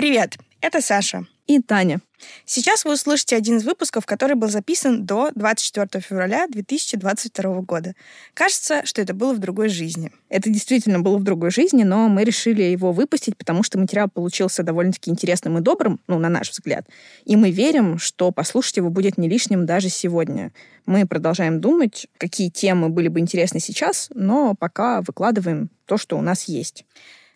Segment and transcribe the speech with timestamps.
[0.00, 1.26] Привет, это Саша.
[1.46, 2.00] И Таня.
[2.46, 7.92] Сейчас вы услышите один из выпусков, который был записан до 24 февраля 2022 года.
[8.32, 10.10] Кажется, что это было в другой жизни.
[10.30, 14.62] Это действительно было в другой жизни, но мы решили его выпустить, потому что материал получился
[14.62, 16.86] довольно-таки интересным и добрым, ну, на наш взгляд.
[17.26, 20.50] И мы верим, что послушать его будет не лишним даже сегодня.
[20.86, 26.22] Мы продолжаем думать, какие темы были бы интересны сейчас, но пока выкладываем то, что у
[26.22, 26.86] нас есть.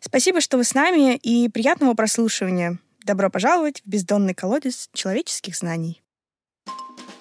[0.07, 2.79] Спасибо, что вы с нами, и приятного прослушивания.
[3.07, 6.03] Добро пожаловать в бездонный колодец человеческих знаний.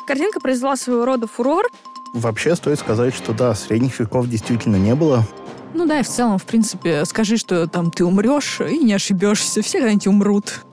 [0.05, 1.65] Картинка произвела своего рода фурор.
[2.13, 5.25] Вообще стоит сказать, что да, средних веков действительно не было.
[5.73, 9.61] Ну да, и в целом, в принципе, скажи, что там ты умрешь и не ошибешься,
[9.61, 10.65] все когда-нибудь умрут.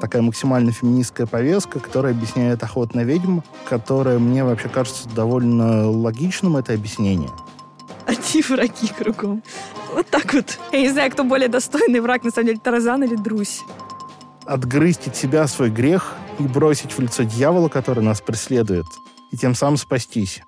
[0.00, 6.56] Такая максимально феминистская повестка, которая объясняет охоту на ведьм, которая мне вообще кажется довольно логичным,
[6.56, 7.28] это объяснение.
[8.06, 9.42] Одни враги кругом.
[9.94, 10.58] Вот так вот.
[10.72, 13.62] Я не знаю, кто более достойный враг, на самом деле, Таразан или Друсь.
[14.46, 18.86] Отгрызть от себя свой грех и бросить в лицо дьявола, который нас преследует,
[19.32, 20.40] и тем самым спастись.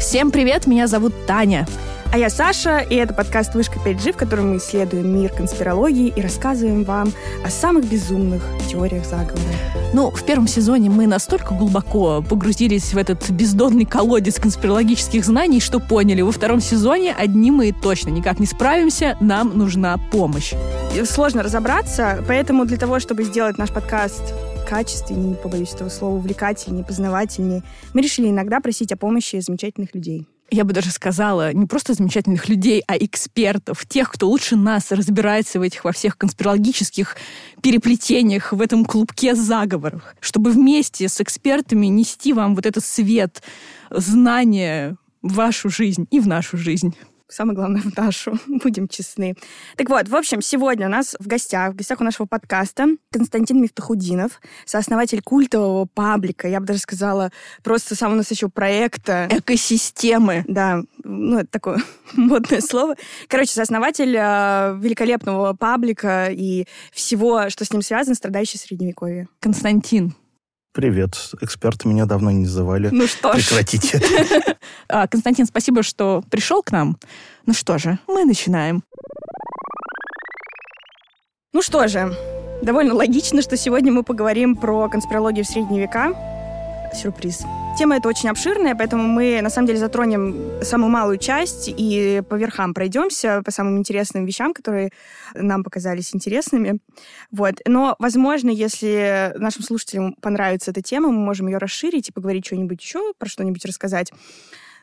[0.00, 1.66] Всем привет, меня зовут Таня.
[2.14, 6.20] А я Саша, и это подкаст «Вышка 5G», в котором мы исследуем мир конспирологии и
[6.20, 7.12] рассказываем вам
[7.44, 8.40] о самых безумных
[8.70, 9.42] теориях заговора.
[9.92, 15.80] Ну, в первом сезоне мы настолько глубоко погрузились в этот бездонный колодец конспирологических знаний, что
[15.80, 20.54] поняли, во втором сезоне одни мы точно никак не справимся, нам нужна помощь.
[21.06, 24.22] Сложно разобраться, поэтому для того, чтобы сделать наш подкаст
[24.68, 30.28] качественнее, не побоюсь этого слова, увлекательнее, познавательнее, мы решили иногда просить о помощи замечательных людей
[30.50, 35.58] я бы даже сказала, не просто замечательных людей, а экспертов, тех, кто лучше нас разбирается
[35.58, 37.16] в этих во всех конспирологических
[37.62, 43.42] переплетениях, в этом клубке заговорах, чтобы вместе с экспертами нести вам вот этот свет,
[43.90, 46.94] знания в вашу жизнь и в нашу жизнь
[47.28, 49.34] самое главное, в Дашу, будем честны.
[49.76, 53.60] Так вот, в общем, сегодня у нас в гостях, в гостях у нашего подкаста Константин
[53.60, 57.30] Мифтахудинов, сооснователь культового паблика, я бы даже сказала,
[57.62, 59.28] просто самого настоящего проекта.
[59.30, 60.44] Экосистемы.
[60.46, 61.82] Да, ну, это такое
[62.14, 62.96] модное слово.
[63.28, 69.28] Короче, сооснователь э, великолепного паблика и всего, что с ним связано, страдающий средневековье.
[69.40, 70.14] Константин,
[70.74, 71.14] Привет.
[71.40, 72.88] Эксперты меня давно не называли.
[72.90, 73.48] Ну что ж.
[73.48, 74.00] Прекратите.
[74.86, 76.98] А, Константин, спасибо, что пришел к нам.
[77.46, 78.82] Ну что же, мы начинаем.
[81.52, 82.14] Ну что же,
[82.62, 86.33] довольно логично, что сегодня мы поговорим про конспирологию в средние века.
[86.94, 87.44] Сюрприз.
[87.76, 92.36] Тема эта очень обширная, поэтому мы на самом деле затронем самую малую часть и по
[92.36, 94.90] верхам пройдемся по самым интересным вещам, которые
[95.34, 96.78] нам показались интересными.
[97.32, 97.56] Вот.
[97.66, 102.80] Но, возможно, если нашим слушателям понравится эта тема, мы можем ее расширить и поговорить что-нибудь
[102.80, 104.12] еще, про что-нибудь рассказать.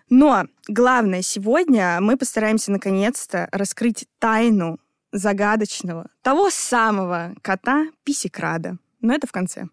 [0.10, 4.80] Но главное, сегодня мы постараемся наконец-то раскрыть тайну
[5.14, 8.78] загадочного, того самого кота Писикрада.
[9.00, 9.68] Но это в конце.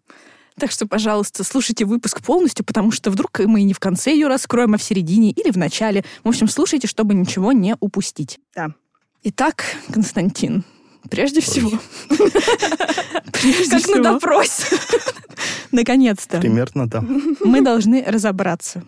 [0.59, 4.73] Так что, пожалуйста, слушайте выпуск полностью, потому что вдруг мы не в конце ее раскроем,
[4.73, 6.03] а в середине или в начале.
[6.23, 8.39] В общем, слушайте, чтобы ничего не упустить.
[8.53, 8.69] Да.
[9.23, 10.65] Итак, Константин,
[11.09, 11.71] прежде всего...
[13.31, 14.77] Как на допросе.
[15.71, 16.39] Наконец-то.
[16.39, 17.01] Примерно, да.
[17.43, 18.83] Мы должны разобраться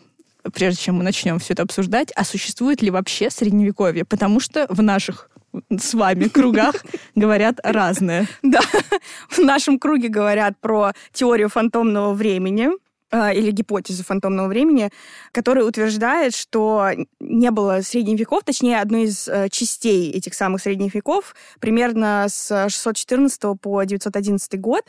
[0.53, 4.05] прежде чем мы начнем все это обсуждать, а существует ли вообще средневековье?
[4.05, 5.29] Потому что в наших
[5.77, 6.75] с вами кругах
[7.15, 8.27] говорят разное.
[8.41, 8.61] Да,
[9.29, 12.69] в нашем круге говорят про теорию фантомного времени,
[13.11, 14.91] или гипотезу фантомного времени,
[15.31, 16.89] которая утверждает, что
[17.19, 22.69] не было средних веков, точнее, одной из э, частей этих самых средних веков, примерно с
[22.69, 24.83] 614 по 911 год.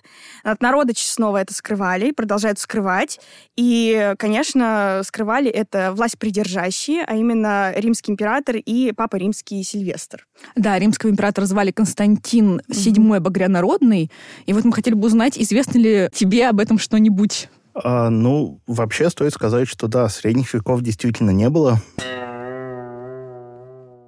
[0.45, 3.21] От народа честного это скрывали, продолжают скрывать.
[3.57, 10.27] И, конечно, скрывали это власть придержащие, а именно римский император и папа римский Сильвестр.
[10.57, 13.21] Да, римского императора звали Константин VII mm-hmm.
[13.21, 14.11] Богрянародный.
[14.47, 17.49] И вот мы хотели бы узнать, известно ли тебе об этом что-нибудь?
[17.75, 21.81] А, ну, вообще стоит сказать, что да, средних веков действительно не было.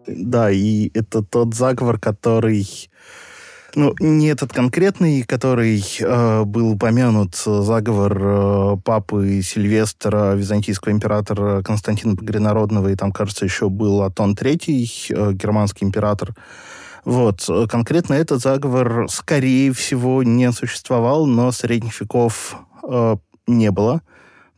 [0.07, 2.91] Да, и это тот заговор, который...
[3.77, 12.15] Ну, не этот конкретный, который э, был упомянут, заговор э, папы Сильвестра, византийского императора Константина
[12.15, 16.37] Погренародного, и там, кажется, еще был Атон III, э, германский император.
[17.05, 22.57] Вот, конкретно этот заговор, скорее всего, не существовал, но средних веков
[22.89, 24.03] э, не было,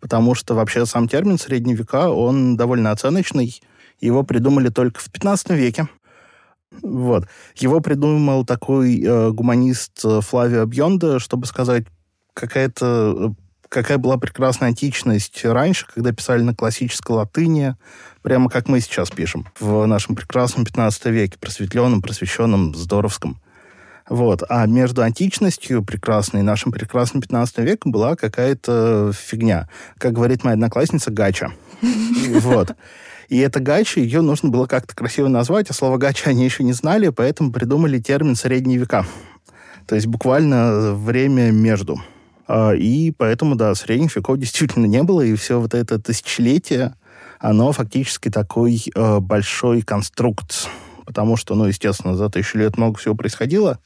[0.00, 3.60] потому что вообще сам термин «средние века», он довольно оценочный.
[4.00, 5.88] Его придумали только в 15 веке.
[6.82, 7.26] Вот.
[7.54, 11.84] Его придумал такой э, гуманист э, Флавио Бьонда, чтобы сказать,
[12.34, 13.34] какая-то
[13.68, 17.74] какая была прекрасная античность раньше, когда писали на классической латыни,
[18.22, 23.40] прямо как мы сейчас пишем, в нашем прекрасном 15 веке, просветленном, просвещенном, здоровском.
[24.08, 24.42] Вот.
[24.48, 29.68] А между античностью прекрасной и нашим прекрасным 15 веком была какая-то фигня.
[29.98, 31.52] Как говорит моя одноклассница, гача.
[32.40, 32.74] Вот.
[33.28, 36.72] И эта гача, ее нужно было как-то красиво назвать, а слово гача они еще не
[36.72, 39.04] знали, поэтому придумали термин «средние века».
[39.86, 42.00] То есть буквально время между.
[42.46, 46.94] А, и поэтому, да, средних веков действительно не было, и все вот это тысячелетие,
[47.40, 50.68] оно фактически такой э, большой конструкт,
[51.04, 53.78] потому что, ну, естественно, за тысячу лет много всего происходило,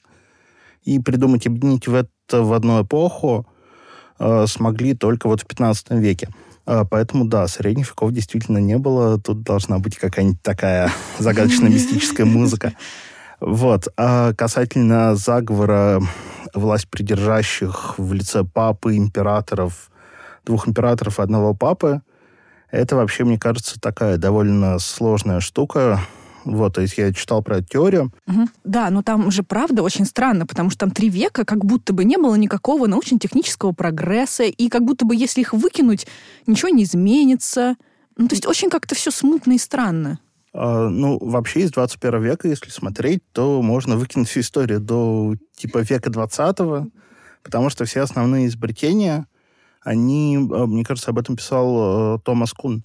[0.82, 3.46] и придумать объединить в это в одну эпоху
[4.18, 6.28] э, смогли только вот в 15 веке.
[6.66, 9.20] Э, поэтому, да, средних веков действительно не было.
[9.20, 12.74] Тут должна быть какая-нибудь такая загадочно-мистическая музыка.
[13.40, 13.88] Вот.
[13.96, 16.02] А касательно заговора
[16.54, 19.90] власть придержащих в лице папы, императоров,
[20.44, 22.02] двух императоров одного папы,
[22.70, 26.00] это вообще, мне кажется, такая довольно сложная штука.
[26.44, 28.12] Вот, то есть я читал про эту теорию.
[28.26, 28.48] Угу.
[28.64, 32.04] Да, но там же правда очень странно, потому что там три века как будто бы
[32.04, 36.06] не было никакого научно-технического прогресса, и как будто бы если их выкинуть,
[36.46, 37.76] ничего не изменится.
[38.16, 40.18] Ну, то есть очень как-то все смутно и странно.
[40.52, 45.78] А, ну, вообще из 21 века, если смотреть, то можно выкинуть всю историю до типа
[45.78, 46.90] века 20
[47.42, 49.26] потому что все основные изобретения,
[49.82, 52.84] они, а, мне кажется, об этом писал э, Томас Кун,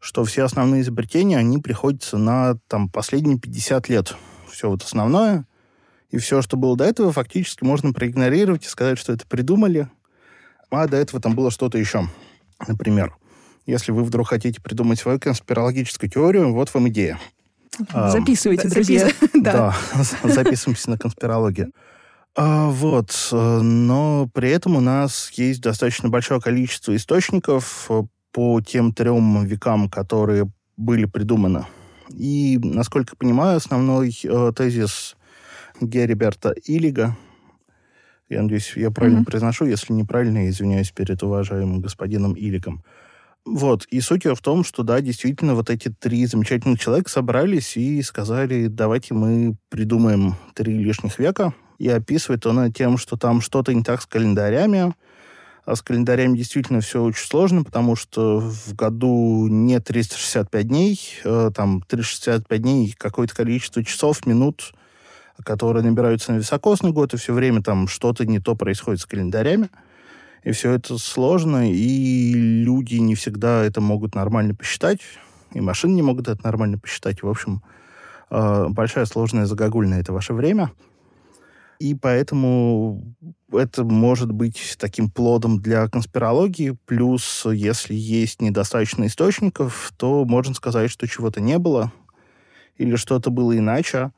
[0.00, 4.16] что все основные изобретения, они приходятся на там, последние 50 лет.
[4.50, 5.46] Все вот основное.
[6.10, 9.88] И все, что было до этого, фактически можно проигнорировать и сказать, что это придумали.
[10.70, 12.08] А до этого там было что-то еще.
[12.66, 13.16] Например,
[13.66, 17.18] если вы вдруг хотите придумать свою конспирологическую теорию, вот вам идея.
[17.92, 19.08] Записывайте, друзья.
[19.34, 19.76] Да,
[20.24, 21.72] записываемся на конспирологию.
[22.34, 28.02] А, вот, но при этом у нас есть достаточно большое количество источников э,
[28.32, 31.64] по тем трем векам, которые были придуманы.
[32.10, 35.16] И, насколько я понимаю, основной э, тезис
[35.80, 37.16] Гериберта Илига,
[38.28, 39.24] я надеюсь, я правильно mm-hmm.
[39.24, 42.84] произношу, если неправильно, я извиняюсь перед уважаемым господином Илигом,
[43.50, 48.02] вот, и суть в том, что, да, действительно, вот эти три замечательных человека собрались и
[48.02, 51.54] сказали, давайте мы придумаем три лишних века.
[51.78, 54.94] И описывает он тем, что там что-то не так с календарями,
[55.68, 61.50] а с календарями действительно все очень сложно, потому что в году не 365 дней, э,
[61.54, 64.72] там 365 дней какое-то количество часов, минут,
[65.44, 69.68] которые набираются на високосный год, и все время там что-то не то происходит с календарями.
[70.42, 75.00] И все это сложно, и люди не всегда это могут нормально посчитать,
[75.52, 77.22] и машины не могут это нормально посчитать.
[77.22, 77.62] В общем,
[78.30, 80.72] э, большая сложная загогульная это ваше время.
[81.78, 83.14] И поэтому
[83.52, 86.76] это может быть таким плодом для конспирологии.
[86.86, 91.92] Плюс, если есть недостаточно источников, то можно сказать, что чего-то не было
[92.76, 94.12] или что-то было иначе.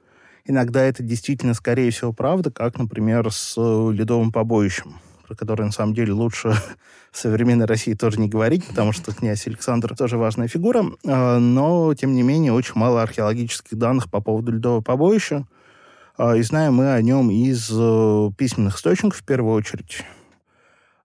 [0.47, 4.97] Иногда это действительно, скорее всего, правда, как, например, с ледовым побоищем
[5.31, 6.53] про который, на самом деле, лучше
[7.13, 10.85] в современной России тоже не говорить, потому что князь Александр тоже важная фигура.
[11.07, 15.47] А, но, тем не менее, очень мало археологических данных по поводу ледового побоища.
[16.23, 20.05] А, и знаем мы о нем из э, письменных источников, в первую очередь.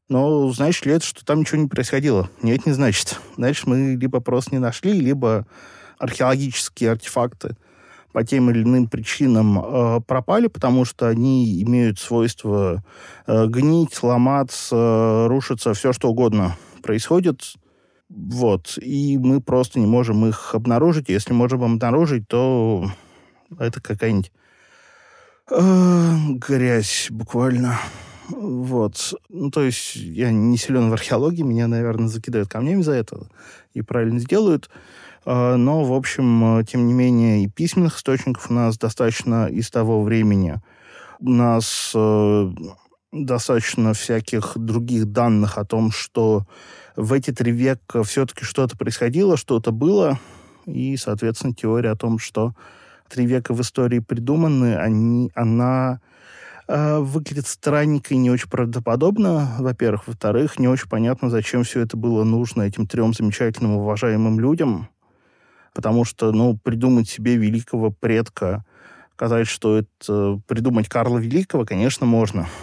[0.09, 2.29] Но значит ли это, что там ничего не происходило?
[2.41, 3.21] Нет, не значит.
[3.37, 5.47] Значит, мы либо просто не нашли, либо
[5.99, 7.55] археологические артефакты
[8.11, 12.83] по тем или иным причинам э, пропали, потому что они имеют свойство
[13.25, 17.53] э, гнить, ломаться, рушиться, все что угодно происходит.
[18.09, 18.77] Вот.
[18.81, 21.07] И мы просто не можем их обнаружить.
[21.07, 22.91] Если можем обнаружить, то
[23.57, 24.33] это какая-нибудь
[25.49, 27.79] э, грязь буквально.
[28.29, 29.13] Вот.
[29.29, 33.27] Ну, то есть я не силен в археологии, меня, наверное, закидают камнями за это
[33.73, 34.69] и правильно сделают.
[35.25, 39.69] А, но, в общем, э, тем не менее, и письменных источников у нас достаточно из
[39.69, 40.61] того времени.
[41.19, 42.51] У нас э,
[43.11, 46.45] достаточно всяких других данных о том, что
[46.95, 50.19] в эти три века все-таки что-то происходило, что-то было,
[50.65, 52.53] и, соответственно, теория о том, что
[53.09, 55.99] три века в истории придуманы, они, она
[56.67, 60.07] э, выглядит странненько и не очень правдоподобно, во-первых.
[60.07, 64.89] Во-вторых, не очень понятно, зачем все это было нужно этим трем замечательным уважаемым людям
[65.75, 68.63] потому что, ну, придумать себе великого предка,
[69.13, 72.47] сказать, что это придумать Карла Великого, конечно, можно.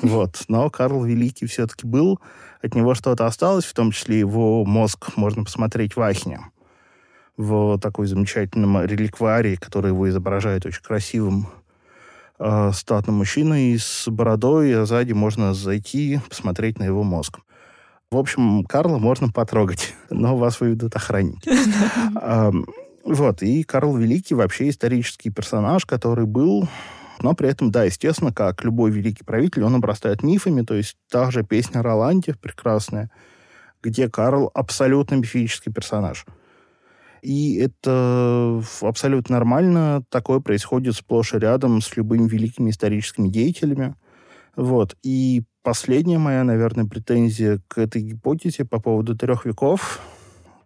[0.00, 0.44] Вот.
[0.46, 2.20] Но Карл Великий все-таки был,
[2.62, 6.38] от него что-то осталось, в том числе его мозг можно посмотреть в Ахне,
[7.38, 11.48] в такой замечательном реликварии, который его изображает очень красивым
[12.38, 17.38] э, статным мужчиной с бородой, а сзади можно зайти, посмотреть на его мозг.
[18.10, 21.50] В общем, Карла можно потрогать, но вас выведут охранники.
[23.04, 26.68] Вот, и Карл Великий вообще исторический персонаж, который был
[27.20, 31.30] но при этом, да, естественно, как любой великий правитель, он обрастает мифами, то есть та
[31.30, 33.10] же песня Роланде прекрасная,
[33.82, 36.24] где Карл абсолютно мифический персонаж.
[37.22, 40.02] И это абсолютно нормально.
[40.08, 43.94] Такое происходит сплошь и рядом с любыми великими историческими деятелями.
[44.56, 44.96] Вот.
[45.02, 50.00] И последняя моя, наверное, претензия к этой гипотезе по поводу трех веков,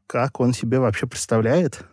[0.07, 1.85] как он себе вообще представляет,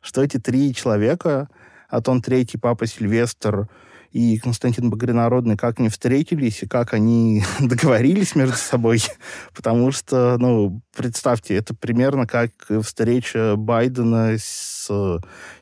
[0.00, 1.48] что эти три человека,
[1.88, 3.68] Атон Третий, Папа Сильвестр
[4.12, 9.02] и Константин Багринародный, как они встретились и как они договорились между собой.
[9.54, 12.50] Потому что, ну, представьте, это примерно как
[12.82, 14.88] встреча Байдена с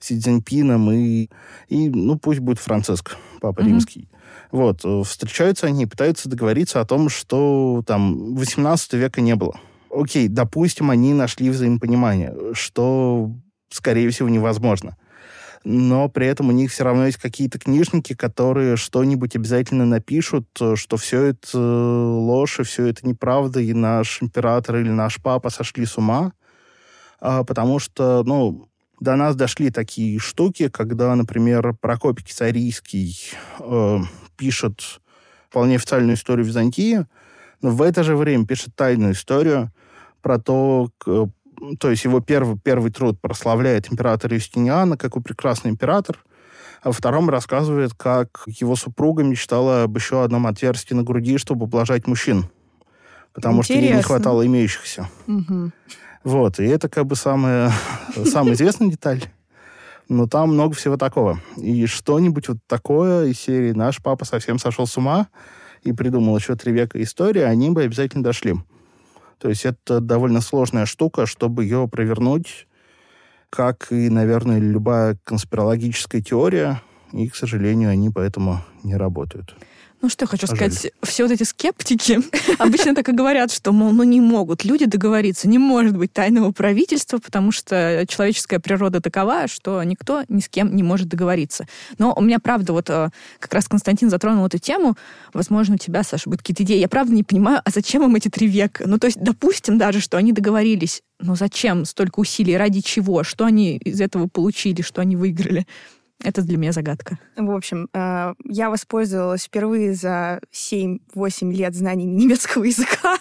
[0.00, 1.28] Си Цзиньпином и,
[1.68, 3.66] и ну, пусть будет Франциск, Папа mm-hmm.
[3.66, 4.08] Римский.
[4.50, 9.60] Вот, встречаются они и пытаются договориться о том, что там 18 века не было.
[9.90, 13.32] Окей, допустим, они нашли взаимопонимание, что,
[13.70, 14.96] скорее всего, невозможно
[15.64, 20.96] но при этом у них все равно есть какие-то книжники, которые что-нибудь обязательно напишут, что
[20.96, 25.84] все это э, ложь, и все это неправда, и наш император или наш папа сошли
[25.84, 26.32] с ума,
[27.20, 28.68] а, потому что, ну,
[29.00, 33.18] до нас дошли такие штуки, когда, например, Прокопий Кисарийский
[33.58, 33.98] э,
[34.36, 35.00] пишет
[35.48, 37.06] вполне официальную историю Византии,
[37.60, 39.72] но в это же время пишет тайную историю
[40.22, 40.90] про то,
[41.78, 46.18] то есть его первый, первый труд прославляет императора Юстиниана, какой прекрасный император,
[46.82, 51.64] а во втором рассказывает, как его супруга мечтала об еще одном отверстии на груди, чтобы
[51.64, 52.46] облажать мужчин.
[53.32, 53.74] Потому Интересно.
[53.74, 55.08] что ей не хватало имеющихся.
[55.26, 55.70] Угу.
[56.24, 57.72] Вот, и это как бы самая,
[58.24, 59.24] самая известная деталь.
[60.08, 61.40] Но там много всего такого.
[61.56, 65.28] И что-нибудь вот такое из серии «Наш папа совсем сошел с ума»
[65.82, 68.54] и придумал еще три века истории, они бы обязательно дошли.
[69.40, 72.68] То есть это довольно сложная штука, чтобы ее провернуть,
[73.48, 76.82] как и, наверное, любая конспирологическая теория,
[77.12, 79.56] и, к сожалению, они поэтому не работают.
[80.02, 80.92] Ну, что я хочу а сказать.
[81.02, 82.20] Все вот эти скептики
[82.58, 86.52] обычно так и говорят, что, мол, ну не могут люди договориться, не может быть тайного
[86.52, 91.66] правительства, потому что человеческая природа такова, что никто ни с кем не может договориться.
[91.98, 94.96] Но у меня, правда, вот э, как раз Константин затронул эту тему.
[95.34, 96.78] Возможно, у тебя, Саша, будут какие-то идеи.
[96.78, 98.84] Я, правда, не понимаю, а зачем им эти три века?
[98.86, 101.02] Ну, то есть, допустим даже, что они договорились.
[101.20, 102.56] Но зачем столько усилий?
[102.56, 103.22] Ради чего?
[103.22, 104.80] Что они из этого получили?
[104.80, 105.66] Что они выиграли?
[106.22, 107.18] Это для меня загадка.
[107.36, 113.16] В общем, э, я воспользовалась впервые за 7-8 лет знаниями немецкого языка.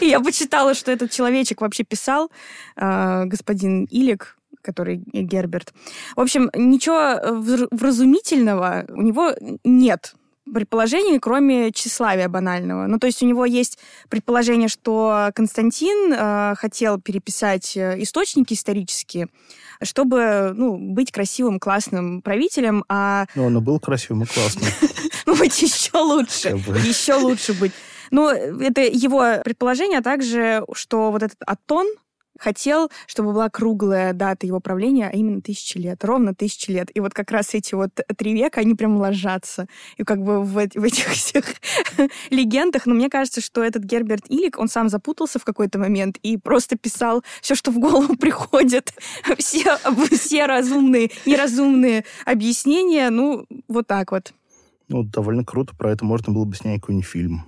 [0.00, 2.30] И я почитала, что этот человечек вообще писал,
[2.76, 5.74] э, господин Илик, который Герберт.
[6.16, 7.18] В общем, ничего
[7.70, 9.32] вразумительного у него
[9.64, 10.14] нет
[10.52, 12.86] предположений, кроме тщеславия банального.
[12.86, 13.78] Ну, то есть у него есть
[14.08, 19.28] предположение, что Константин э, хотел переписать источники исторические,
[19.82, 22.84] чтобы ну, быть красивым, классным правителем.
[22.88, 23.26] А...
[23.34, 24.64] Ну, он и был красивым и классным.
[25.24, 26.48] Ну, быть еще лучше.
[26.84, 27.72] Еще лучше быть.
[28.10, 31.86] Ну, это его предположение, а также, что вот этот Атон,
[32.38, 36.90] хотел, чтобы была круглая дата его правления, а именно тысячи лет, ровно тысячи лет.
[36.94, 39.66] И вот как раз эти вот три века, они прям ложатся.
[39.96, 41.44] И как бы в, в этих всех
[42.30, 46.36] легендах, но мне кажется, что этот Герберт Илик, он сам запутался в какой-то момент и
[46.36, 48.92] просто писал все, что в голову приходит.
[49.38, 49.76] все,
[50.10, 54.32] все разумные, неразумные объяснения, ну, вот так вот.
[54.88, 57.46] Ну, довольно круто, про это можно было бы снять какой-нибудь фильм.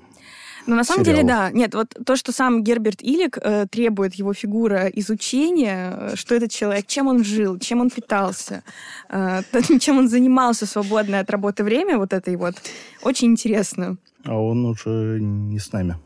[0.67, 1.27] Ну, на самом сериалов.
[1.27, 1.51] деле, да.
[1.51, 6.51] Нет, вот то, что сам Герберт Илик э, требует его фигура изучения, э, что этот
[6.51, 8.63] человек, чем он жил, чем он питался,
[9.11, 9.43] э,
[9.81, 12.55] чем он занимался свободное от работы время, вот этой вот,
[13.03, 13.97] очень интересно.
[14.25, 15.97] А он уже не с нами.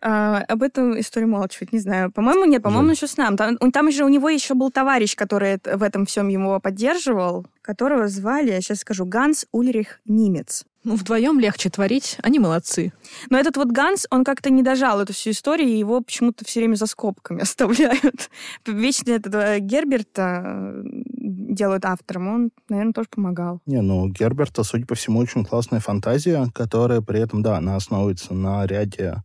[0.00, 2.12] А, об этом историю молчать, не знаю.
[2.12, 3.36] По-моему, нет, по-моему, еще с нами.
[3.36, 8.08] Там, там же у него еще был товарищ, который в этом всем его поддерживал, которого
[8.08, 10.64] звали, я сейчас скажу, Ганс Ульрих Нимец.
[10.84, 12.92] Ну, вдвоем легче творить, они молодцы.
[13.28, 16.60] Но этот вот Ганс, он как-то не дожал эту всю историю, и его почему-то все
[16.60, 18.30] время за скобками оставляют.
[18.64, 23.60] Вечно этого Герберта э, делают автором, он, наверное, тоже помогал.
[23.66, 28.32] Не, ну, Герберта, судя по всему, очень классная фантазия, которая при этом, да, она основывается
[28.32, 29.16] на ряде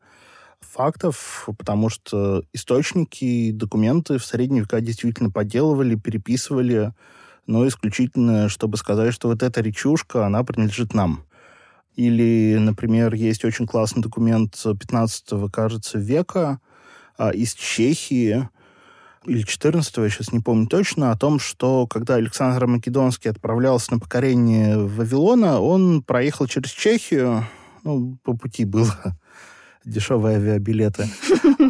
[0.63, 6.93] фактов, потому что источники, документы в средние века действительно подделывали, переписывали,
[7.46, 11.25] но исключительно, чтобы сказать, что вот эта речушка, она принадлежит нам.
[11.96, 16.60] Или, например, есть очень классный документ 15 кажется, века
[17.17, 18.50] а, из Чехии,
[19.25, 24.00] или 14 я сейчас не помню точно, о том, что когда Александр Македонский отправлялся на
[24.00, 27.46] покорение Вавилона, он проехал через Чехию,
[27.84, 29.17] ну, по пути было
[29.86, 31.08] дешевые авиабилеты.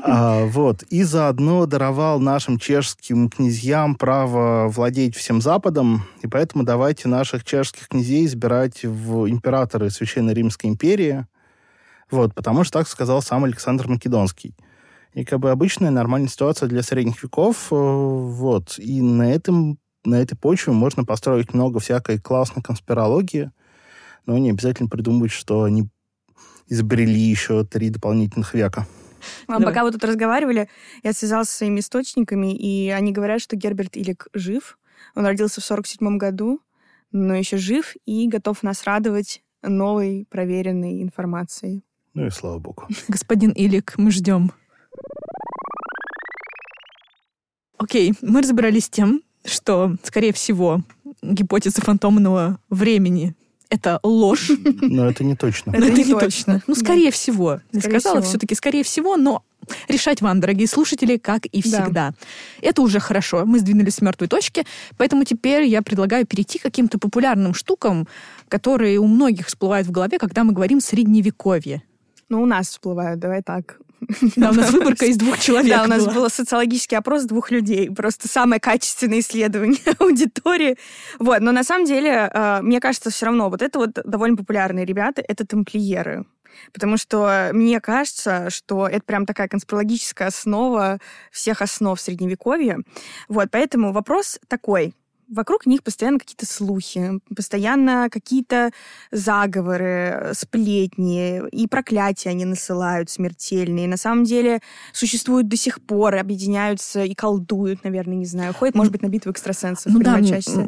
[0.05, 0.83] А, вот.
[0.83, 7.87] И заодно даровал нашим чешским князьям право владеть всем Западом, и поэтому давайте наших чешских
[7.87, 11.25] князей избирать в императоры Священной Римской империи,
[12.11, 14.55] вот, потому что так сказал сам Александр Македонский.
[15.13, 17.67] И как бы обычная нормальная ситуация для средних веков.
[17.71, 18.79] Э, вот.
[18.79, 23.51] И на, этом, на этой почве можно построить много всякой классной конспирологии,
[24.25, 25.87] но не обязательно придумывать, что они
[26.67, 28.87] изобрели еще три дополнительных века.
[29.47, 30.69] А пока вы тут разговаривали,
[31.03, 34.77] я связалась со своими источниками, и они говорят, что Герберт Илик жив.
[35.15, 36.59] Он родился в 47 году,
[37.11, 41.83] но еще жив и готов нас радовать новой проверенной информацией.
[42.13, 42.87] Ну и слава богу.
[43.07, 44.51] Господин Илик, мы ждем.
[47.77, 50.81] Окей, мы разобрались с тем, что, скорее всего,
[51.21, 53.35] гипотеза фантомного времени
[53.73, 54.51] это ложь.
[54.81, 55.71] Но это не точно.
[55.71, 56.19] Это, это не, точно.
[56.19, 56.63] точно.
[56.67, 57.11] Ну, скорее да.
[57.11, 57.59] всего.
[57.71, 59.43] Я сказала все-таки скорее всего, но
[59.87, 61.89] решать вам, дорогие слушатели, как и всегда.
[61.89, 62.13] Да.
[62.61, 63.45] Это уже хорошо.
[63.45, 64.65] Мы сдвинулись с мертвой точки,
[64.97, 68.07] поэтому теперь я предлагаю перейти к каким-то популярным штукам,
[68.47, 71.81] которые у многих всплывают в голове, когда мы говорим средневековье.
[72.29, 73.79] Ну, у нас всплывают, давай так.
[74.35, 77.89] Да, у нас выборка из двух человек Да, у нас был социологический опрос двух людей.
[77.89, 80.77] Просто самое качественное исследование аудитории.
[81.19, 84.85] Вот, но на самом деле, э, мне кажется, все равно вот это вот довольно популярные
[84.85, 86.25] ребята, это тамплиеры.
[86.71, 90.99] Потому что мне кажется, что это прям такая конспирологическая основа
[91.31, 92.79] всех основ Средневековья.
[93.27, 94.93] Вот, поэтому вопрос такой
[95.29, 98.71] вокруг них постоянно какие-то слухи, постоянно какие-то
[99.11, 103.87] заговоры, сплетни и проклятия они насылают смертельные.
[103.87, 104.61] На самом деле
[104.91, 108.53] существуют до сих пор, объединяются и колдуют, наверное, не знаю.
[108.53, 109.91] Ходят, может быть, на битву экстрасенсов.
[109.91, 110.17] Ну да,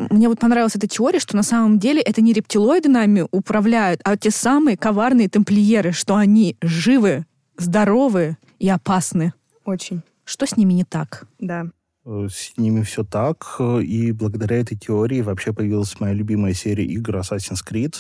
[0.10, 4.18] мне вот понравилась эта теория, что на самом деле это не рептилоиды нами управляют, а
[4.18, 7.26] те самые коварные тамплиеры, что они живы,
[7.58, 9.34] здоровы и опасны.
[9.66, 10.02] Очень.
[10.24, 11.28] Что с ними не так?
[11.40, 11.68] Да.
[12.06, 16.86] Э, с ними все так, э, и благодаря этой теории вообще появилась моя любимая серия
[16.86, 17.96] игр Assassin's Creed.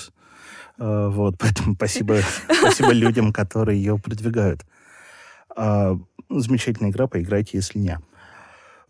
[0.77, 4.63] Э, вот, поэтому спасибо, спасибо людям, которые ее продвигают.
[5.57, 5.97] А,
[6.29, 7.99] замечательная игра, поиграйте, если не.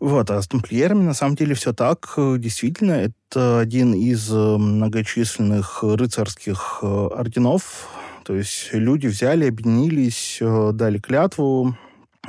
[0.00, 2.12] Вот, а с тамплиерами на самом деле все так.
[2.16, 7.88] Действительно, это один из многочисленных рыцарских орденов.
[8.24, 11.78] То есть люди взяли, объединились, дали клятву,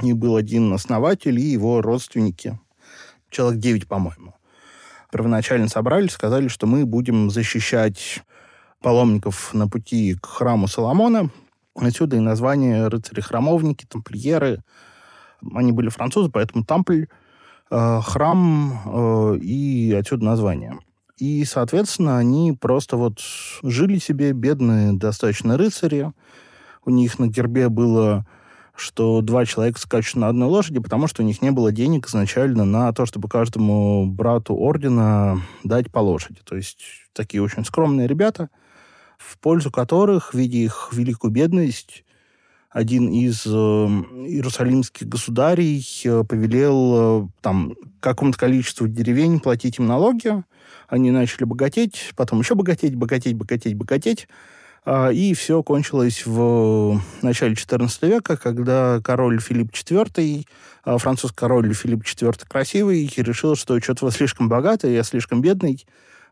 [0.02, 2.58] и был один основатель и его родственники
[3.29, 4.33] человек 9, по-моему.
[5.11, 8.23] Первоначально собрались, сказали, что мы будем защищать
[8.81, 11.29] паломников на пути к храму Соломона.
[11.75, 14.63] Отсюда и название рыцари-храмовники, тамплиеры.
[15.53, 17.05] Они были французы, поэтому тампль,
[17.69, 20.79] э, храм э, и отсюда название.
[21.17, 23.19] И, соответственно, они просто вот
[23.63, 26.11] жили себе, бедные достаточно рыцари.
[26.85, 28.25] У них на гербе было
[28.77, 32.63] что два человека скачут на одной лошади, потому что у них не было денег изначально
[32.63, 36.39] на то, чтобы каждому брату ордена дать по лошади.
[36.43, 36.79] То есть
[37.13, 38.49] такие очень скромные ребята,
[39.17, 42.03] в пользу которых, видя их великую бедность,
[42.69, 50.43] один из э, иерусалимских государей э, повелел э, там какому-то количеству деревень платить им налоги.
[50.87, 54.27] Они начали богатеть, потом еще богатеть, богатеть, богатеть, богатеть.
[54.89, 60.45] А, и все кончилось в начале XIV века, когда король Филипп IV,
[60.86, 65.86] а, французский король Филипп IV красивый, решил, что что-то вы слишком богатый, я слишком бедный,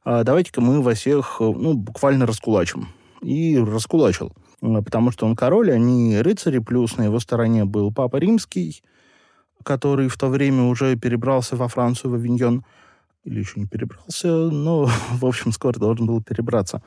[0.06, 2.88] а, давайте-ка мы вас всех ну, буквально раскулачим.
[3.22, 4.32] И раскулачил.
[4.62, 8.82] Потому что он король, они рыцари, плюс на его стороне был папа римский,
[9.64, 12.64] который в то время уже перебрался во Францию, в Авиньон
[13.26, 16.82] или еще не перебрался, но, в общем, скоро должен был перебраться.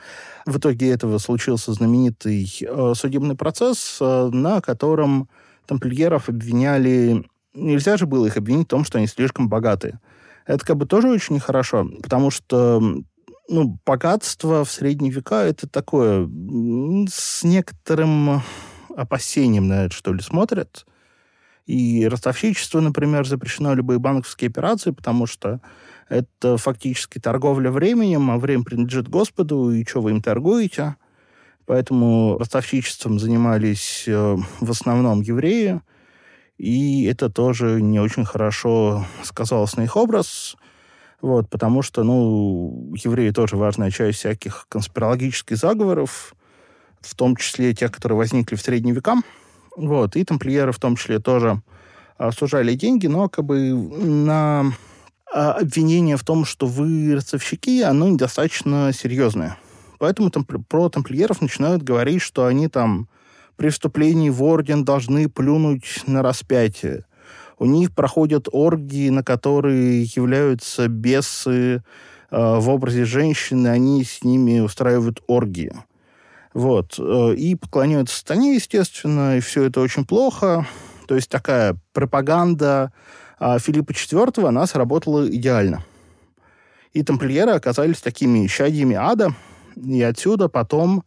[0.47, 5.29] В итоге этого случился знаменитый э, судебный процесс, э, на котором
[5.67, 7.25] тамплиеров обвиняли...
[7.55, 10.01] Нельзя же было их обвинить в том, что они слишком богатые.
[10.47, 12.81] Это как бы тоже очень нехорошо, потому что
[13.49, 16.29] ну, богатство в средние века это такое
[17.11, 18.43] с некоторым
[18.95, 20.87] опасением на это, что ли, смотрят.
[21.67, 25.61] И ростовщичество, например, запрещено любые банковские операции, потому что
[26.09, 30.97] это фактически торговля временем, а время принадлежит Господу, и что вы им торгуете?
[31.67, 35.83] Поэтому ростовщичеством занимались э, в основном евреи,
[36.57, 40.57] и это тоже не очень хорошо сказалось на их образ,
[41.21, 46.35] вот, потому что, ну, евреи тоже важная часть всяких конспирологических заговоров,
[47.01, 49.17] в том числе тех, которые возникли в средние века,
[49.77, 51.61] вот, и тамплиеры в том числе тоже
[52.37, 54.73] сужали деньги, но как бы на
[55.33, 59.59] обвинение в том, что вы ростовщики, оно недостаточно серьезное.
[59.99, 63.09] Поэтому там, про тамплиеров начинают говорить, что они там
[63.57, 67.05] при вступлении в орден должны плюнуть на распятие.
[67.59, 71.81] У них проходят оргии, на которые являются бесы э,
[72.31, 75.73] в образе женщины, они с ними устраивают оргии.
[76.55, 76.95] Вот.
[77.01, 80.67] Э, и поклоняются сатане, естественно, и все это очень плохо.
[81.09, 82.93] То есть такая пропаганда
[83.41, 85.85] а Филиппа IV, она сработала идеально.
[86.93, 89.31] И тамплиеры оказались такими щадьями ада,
[89.77, 91.05] и отсюда потом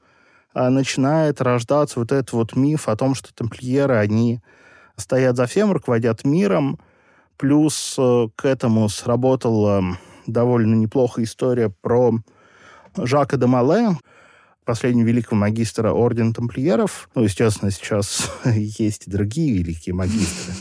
[0.53, 4.39] а, начинает рождаться вот этот вот миф о том, что тамплиеры, они
[4.95, 6.79] стоят за всем, руководят миром,
[7.37, 9.83] плюс э, к этому сработала
[10.27, 12.13] довольно неплохая история про
[12.95, 13.97] Жака де Мале,
[14.65, 17.09] последнего великого магистра Ордена Тамплиеров.
[17.15, 20.53] Ну, естественно, сейчас есть и другие великие магистры.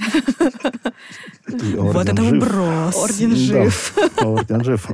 [1.76, 2.96] Вот это вброс.
[2.96, 3.98] Орден жив.
[4.18, 4.88] Орден жив.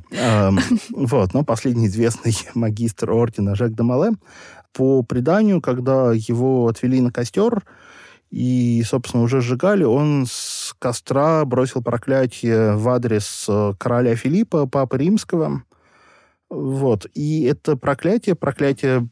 [0.90, 4.12] Вот, но последний известный магистр Ордена Жак де Мале,
[4.73, 7.62] по преданию, когда его отвели на костер,
[8.31, 14.99] и, собственно, уже сжигали, он с костра бросил проклятие в адрес э, короля Филиппа, папы
[14.99, 15.62] римского,
[16.48, 17.06] вот.
[17.14, 19.09] И это проклятие, проклятие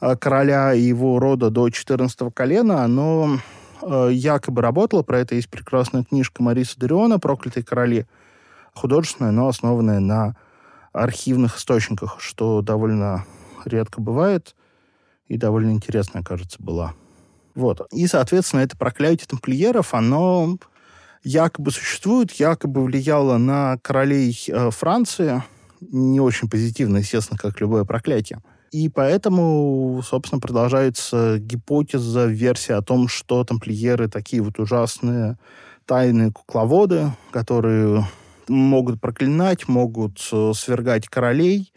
[0.00, 3.38] а, короля и его рода до 14 колена, оно
[3.82, 5.02] э, якобы работало.
[5.02, 8.06] Про это есть прекрасная книжка Мариса Дариона «Проклятые короли».
[8.74, 10.36] Художественная, но основанная на
[10.92, 13.26] архивных источниках, что довольно
[13.64, 14.56] редко бывает
[15.28, 16.94] и довольно интересная, кажется, была.
[17.54, 17.86] Вот.
[17.92, 20.56] И, соответственно, это проклятие тамплиеров, оно
[21.22, 25.42] якобы существует, якобы влияло на королей э, Франции,
[25.90, 28.40] не очень позитивно, естественно, как любое проклятие.
[28.72, 35.36] И поэтому, собственно, продолжается гипотеза, версия о том, что тамплиеры такие вот ужасные
[35.84, 38.06] тайные кукловоды, которые
[38.48, 41.72] могут проклинать, могут э, свергать королей.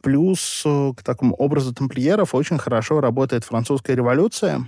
[0.00, 4.66] Плюс э, к такому образу тамплиеров очень хорошо работает французская революция,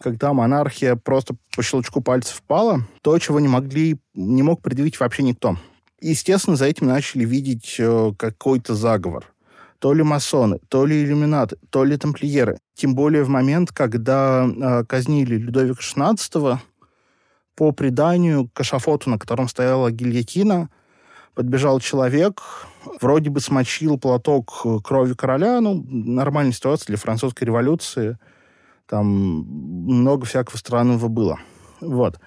[0.00, 5.22] когда монархия просто по щелчку пальцев пала, то, чего не могли, не мог предъявить вообще
[5.22, 5.56] никто.
[6.00, 9.26] Естественно, за этим начали видеть э, какой-то заговор.
[9.78, 12.58] То ли масоны, то ли иллюминаты, то ли тамплиеры.
[12.74, 16.58] Тем более в момент, когда э, казнили Людовика XVI,
[17.54, 20.68] по преданию к эшафоту, на котором стояла гильотина,
[21.34, 22.42] подбежал человек,
[23.00, 28.18] вроде бы смочил платок э, крови короля, ну, нормальная ситуация для французской революции.
[28.86, 31.38] Там много всякого странного было.
[31.80, 32.20] Вот.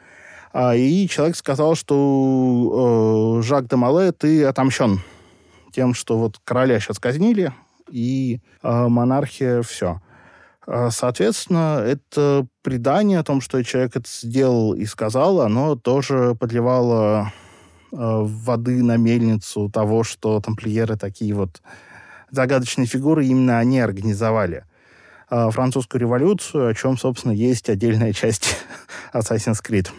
[0.51, 5.01] А, и человек сказал, что э, Жак де Мале, ты отомщен
[5.71, 7.53] тем, что вот короля сейчас казнили,
[7.89, 10.01] и э, монархия все.
[10.65, 17.31] А, соответственно, это предание о том, что человек это сделал и сказал, оно тоже подливало
[17.91, 21.61] э, воды на мельницу того, что тамплиеры такие вот
[22.31, 24.65] загадочные фигуры, именно они организовали
[25.29, 28.55] э, французскую революцию, о чем, собственно, есть отдельная часть
[29.13, 29.89] Assassin's Creed.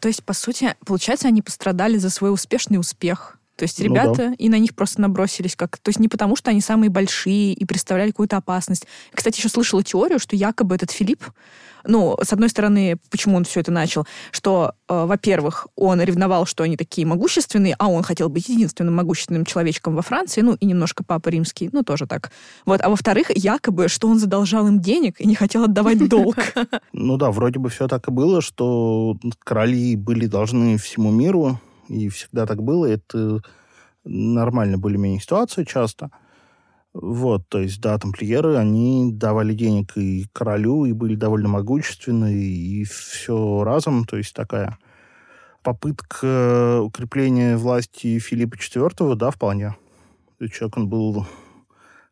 [0.00, 3.38] То есть, по сути, получается, они пострадали за свой успешный успех.
[3.56, 4.34] То есть ребята ну, да.
[4.38, 5.78] и на них просто набросились как...
[5.78, 8.86] То есть не потому, что они самые большие и представляли какую-то опасность.
[9.12, 11.24] Кстати, еще слышала теорию, что якобы этот Филипп,
[11.86, 16.64] ну, с одной стороны, почему он все это начал, что, э, во-первых, он ревновал, что
[16.64, 21.04] они такие могущественные, а он хотел быть единственным могущественным человечком во Франции, ну, и немножко
[21.04, 22.32] папа римский, ну, тоже так.
[22.64, 22.80] Вот.
[22.80, 26.36] А во-вторых, якобы, что он задолжал им денег и не хотел отдавать долг.
[26.92, 32.08] Ну да, вроде бы все так и было, что короли были должны всему миру, и
[32.08, 32.86] всегда так было.
[32.86, 33.40] Это
[34.04, 36.10] нормально более-менее ситуация часто.
[36.92, 42.84] Вот, то есть, да, тамплиеры, они давали денег и королю, и были довольно могущественны, и
[42.84, 44.78] все разом, то есть такая
[45.64, 49.74] попытка укрепления власти Филиппа IV, да, вполне.
[50.52, 51.26] Человек, он был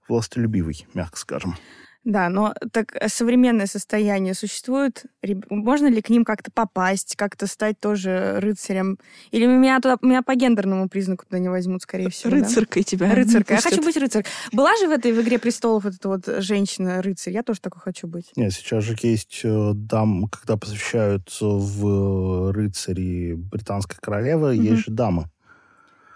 [0.09, 1.55] властолюбивый, мягко скажем.
[2.05, 5.05] Да, но так э, современное состояние существует?
[5.51, 8.99] Можно ли к ним как-то попасть, как-то стать тоже рыцарем?
[9.31, 12.33] Или меня, туда, меня по гендерному признаку туда не возьмут, скорее всего?
[12.33, 12.91] Рыцаркой да?
[12.91, 13.15] тебя.
[13.15, 13.57] Рыцаркой.
[13.57, 14.25] Я хочу быть рыцарем.
[14.51, 17.33] Была же в этой в «Игре престолов» вот эта вот женщина-рыцарь?
[17.33, 18.33] Я тоже такой хочу быть.
[18.35, 24.63] Нет, сейчас же есть э, дам, когда посвящают в рыцари британской королевы, mm-hmm.
[24.63, 25.31] есть же дамы.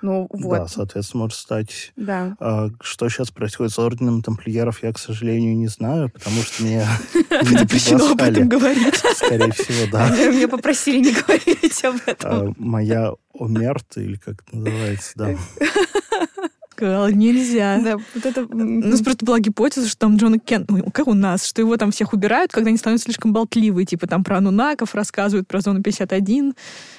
[0.03, 0.59] Ну, вот.
[0.59, 1.93] Да, соответственно, может стать.
[1.97, 2.37] Да.
[2.39, 6.87] А, что сейчас происходит с орденом тамплиеров, я, к сожалению, не знаю, потому что мне
[7.43, 8.97] запрещено об этом говорить.
[9.15, 10.09] Скорее всего, да.
[10.17, 12.31] Меня попросили не говорить об этом.
[12.31, 15.35] А, моя омерта, или как это называется, да.
[16.77, 17.81] Сказала, нельзя.
[17.83, 18.43] Да, вот это...
[18.45, 21.77] У нас просто была гипотеза, что там Джона Кен, ну, как у нас, что его
[21.79, 25.83] там всех убирают, когда они становятся слишком болтливые, типа там про анунаков рассказывают, про зону
[25.83, 26.55] 51.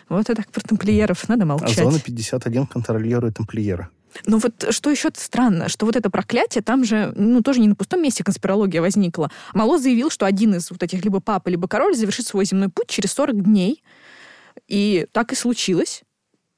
[0.10, 1.78] Вот это так про тамплиеров, надо молчать.
[1.78, 3.90] А зона 51 контролирует тамплиеры.
[4.26, 7.76] Ну вот что еще странно, что вот это проклятие, там же, ну, тоже не на
[7.76, 9.30] пустом месте конспирология возникла.
[9.54, 12.88] Мало заявил, что один из вот этих либо папа, либо король завершит свой земной путь
[12.88, 13.84] через 40 дней.
[14.68, 16.02] И так и случилось.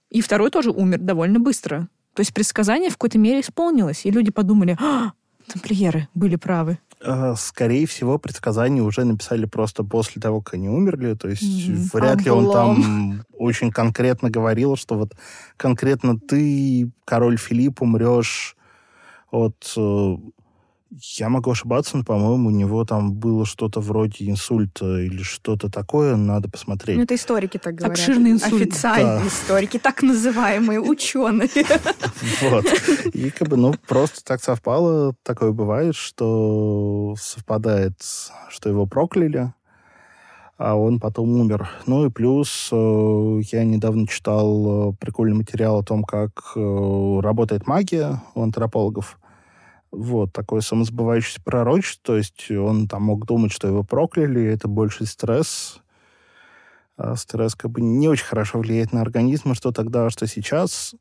[0.10, 1.90] И второй тоже умер довольно быстро.
[2.14, 5.12] То есть предсказание в какой-то мере исполнилось, и люди подумали, а,
[5.48, 6.80] тамплиеры были правы.
[7.02, 11.14] Э, скорее всего, предсказания уже написали просто после того, как они умерли.
[11.14, 11.90] То есть Мгм.
[11.94, 15.14] вряд ли он там очень конкретно говорил, что вот
[15.56, 18.58] конкретно ты, король Филипп, умрешь
[19.32, 19.74] от...
[20.92, 26.16] Я могу ошибаться, но, по-моему, у него там было что-то вроде инсульта или что-то такое.
[26.16, 26.98] Надо посмотреть.
[26.98, 28.00] Ну, это историки так говорят.
[28.00, 28.62] Обширный инсульт.
[28.64, 29.28] Официальные Да.
[29.28, 31.50] историки, так называемые ученые.
[32.42, 32.66] Вот.
[33.14, 37.94] И как бы, ну, просто так совпало, такое бывает, что совпадает,
[38.50, 39.54] что его прокляли,
[40.58, 41.70] а он потом умер.
[41.86, 47.68] Ну и плюс э, я недавно читал э, прикольный материал о том, как э, работает
[47.68, 49.19] магия у антропологов.
[49.92, 55.06] Вот, такое самосбывающееся пророчество, то есть он там мог думать, что его прокляли, это больше
[55.06, 55.82] стресс,
[56.96, 60.94] а стресс как бы не очень хорошо влияет на организм, что тогда, что сейчас.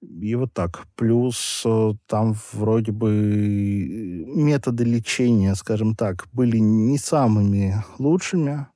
[0.00, 0.86] И вот так.
[0.96, 8.66] Плюс э, там вроде бы методы лечения, скажем так, были не самыми лучшими.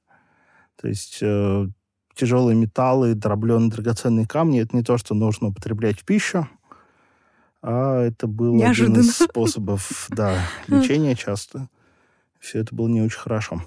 [0.81, 1.67] То есть э,
[2.15, 6.47] тяжелые металлы, дробленые драгоценные камни, это не то, что нужно употреблять в пищу,
[7.67, 8.99] а это был один Неожиданно.
[9.01, 11.69] из способов да, лечения часто.
[12.39, 13.63] Все это было не очень хорошо.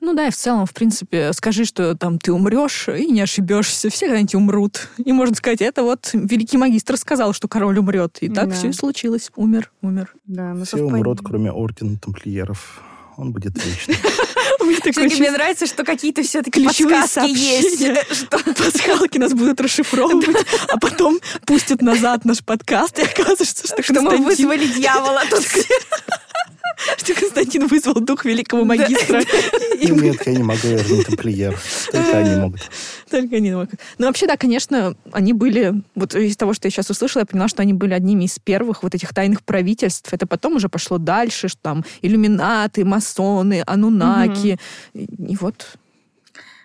[0.00, 3.88] Ну да, и в целом, в принципе, скажи, что там ты умрешь, и не ошибешься,
[3.90, 4.88] все когда-нибудь умрут.
[4.98, 8.18] И можно сказать, это вот великий магистр сказал, что король умрет.
[8.20, 8.54] И так Да.
[8.54, 9.30] все и случилось.
[9.36, 10.14] Умер, умер.
[10.26, 12.82] Да, ну Все умрут, кроме ордена тамплиеров.
[13.16, 13.96] Он будет вечным.
[14.72, 17.80] Все-таки мне нравится, что какие-то все-таки Ключевые подсказки есть.
[17.80, 18.06] сообщения.
[18.10, 24.00] Что пасхалки нас будут расшифровывать, а потом пустят назад наш подкаст, и окажется, что что
[24.02, 25.44] мы вызвали дьявола тут.
[26.96, 29.20] что Константин вызвал дух великого магистра.
[29.80, 31.58] И мы Нет, я не могу, я же не тамплиер.
[31.90, 32.60] Только они могут.
[33.10, 33.80] Только они могут.
[33.98, 35.82] Ну, вообще, да, конечно, они были...
[35.94, 38.82] Вот из того, что я сейчас услышала, я поняла, что они были одними из первых
[38.82, 40.12] вот этих тайных правительств.
[40.12, 44.58] Это потом уже пошло дальше, что там иллюминаты, масоны, анунаки.
[44.94, 45.76] И, вот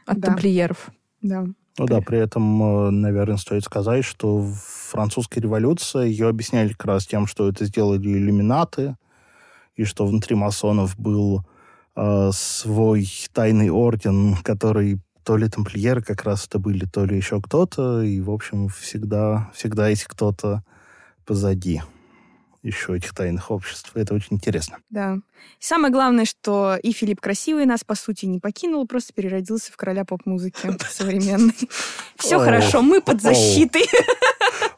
[0.06, 0.28] от Да.
[0.28, 0.90] тамплиеров.
[1.22, 1.46] Да.
[1.78, 4.46] Ну да, при этом, э, наверное, стоит сказать, что
[4.90, 8.96] французская революция, ее объясняли как раз тем, что это сделали иллюминаты,
[9.80, 11.46] и что внутри масонов был
[11.96, 17.42] э, свой тайный орден, который то ли тамплиеры как раз это были, то ли еще
[17.42, 20.64] кто-то, и, в общем, всегда, всегда есть кто-то
[21.26, 21.82] позади
[22.62, 23.92] еще этих тайных обществ.
[23.94, 24.80] Это очень интересно.
[24.90, 25.16] Да.
[25.62, 29.78] И самое главное, что и Филипп Красивый нас, по сути, не покинул, просто переродился в
[29.78, 31.56] короля поп-музыки современной.
[32.18, 33.86] Все хорошо, мы под защитой.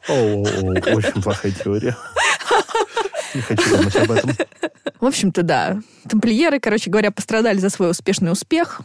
[0.06, 1.96] Очень плохая теория.
[3.34, 4.30] Не хочу думать об этом.
[5.00, 5.80] В общем-то, да.
[6.08, 8.80] Тамплиеры, короче говоря, пострадали за свой успешный успех.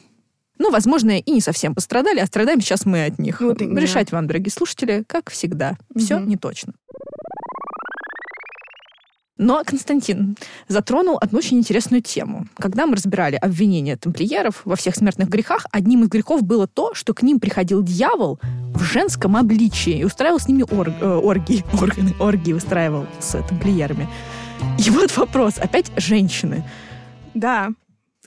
[0.59, 3.41] Ну, возможно, и не совсем пострадали, а страдаем сейчас мы от них.
[3.41, 3.77] Вот именно.
[3.79, 5.77] Решать вам, дорогие слушатели, как всегда.
[5.95, 6.29] Все Мгм.
[6.29, 6.73] не точно.
[9.39, 10.35] Но Константин
[10.67, 12.47] затронул одну очень интересную тему.
[12.57, 17.13] Когда мы разбирали обвинения тамплиеров во всех смертных грехах, одним из грехов было то, что
[17.13, 18.39] к ним приходил дьявол
[18.73, 24.09] в женском обличии и устраивал с ними ор- э, оргии, органы, оргии устраивал с тамплиерами.
[24.77, 26.63] И вот вопрос, опять женщины.
[27.33, 27.69] Да.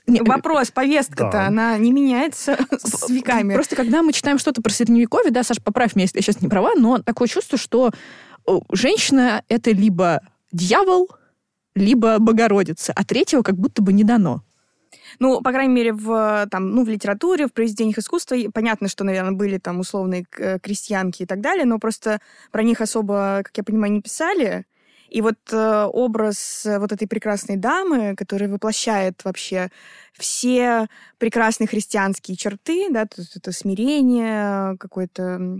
[0.07, 1.47] Не, Вопрос, повестка-то, Да.
[1.47, 3.53] она не меняется с веками.
[3.53, 6.49] Просто когда мы читаем что-то про средневековье, да, Саша, поправь меня, если я сейчас не
[6.49, 7.91] права, но такое чувство, что
[8.45, 11.09] о, женщина— это либо дьявол,
[11.75, 14.43] либо Богородица, а третьего как будто бы не дано.
[15.19, 19.31] Ну, по крайней мере, в, там, ну, в литературе, в произведениях искусства понятно, что, наверное,
[19.33, 22.19] были там условные крестьянки и так далее, но просто
[22.51, 24.65] про них особо, как я понимаю, не писали.
[25.11, 29.69] И вот э, образ э, вот этой прекрасной дамы, которая воплощает вообще
[30.13, 35.59] все прекрасные христианские черты, да, то есть это смирение, какой-то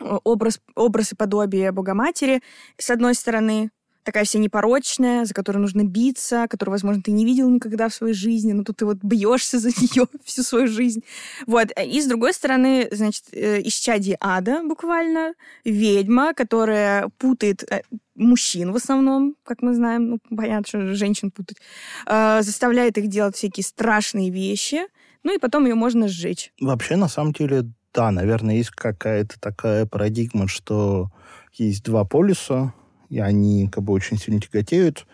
[0.00, 2.42] образ, образ и подобие Богоматери,
[2.76, 3.70] с одной стороны,
[4.02, 8.14] такая вся непорочная, за которую нужно биться, которую, возможно, ты не видел никогда в своей
[8.14, 11.02] жизни, но тут ты вот бьешься за нее всю свою жизнь.
[11.46, 11.68] Вот.
[11.84, 15.34] И с другой стороны, значит, э, исчадие ада буквально,
[15.64, 17.82] ведьма, которая путает э,
[18.14, 21.58] мужчин в основном, как мы знаем, ну, понятно, что женщин путать,
[22.06, 24.82] э, заставляет их делать всякие страшные вещи,
[25.22, 26.52] ну и потом ее можно сжечь.
[26.60, 31.10] Вообще, на самом деле, да, наверное, есть какая-то такая парадигма, что
[31.52, 32.74] есть два полюса,
[33.12, 35.06] и они как бы очень сильно тяготеют.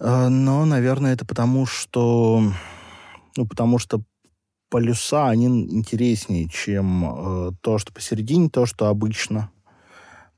[0.00, 2.42] Э, Но, наверное, это потому, что...
[3.36, 4.02] Ну, потому что
[4.70, 9.50] полюса, они интереснее, чем э, то, что посередине, то, что обычно.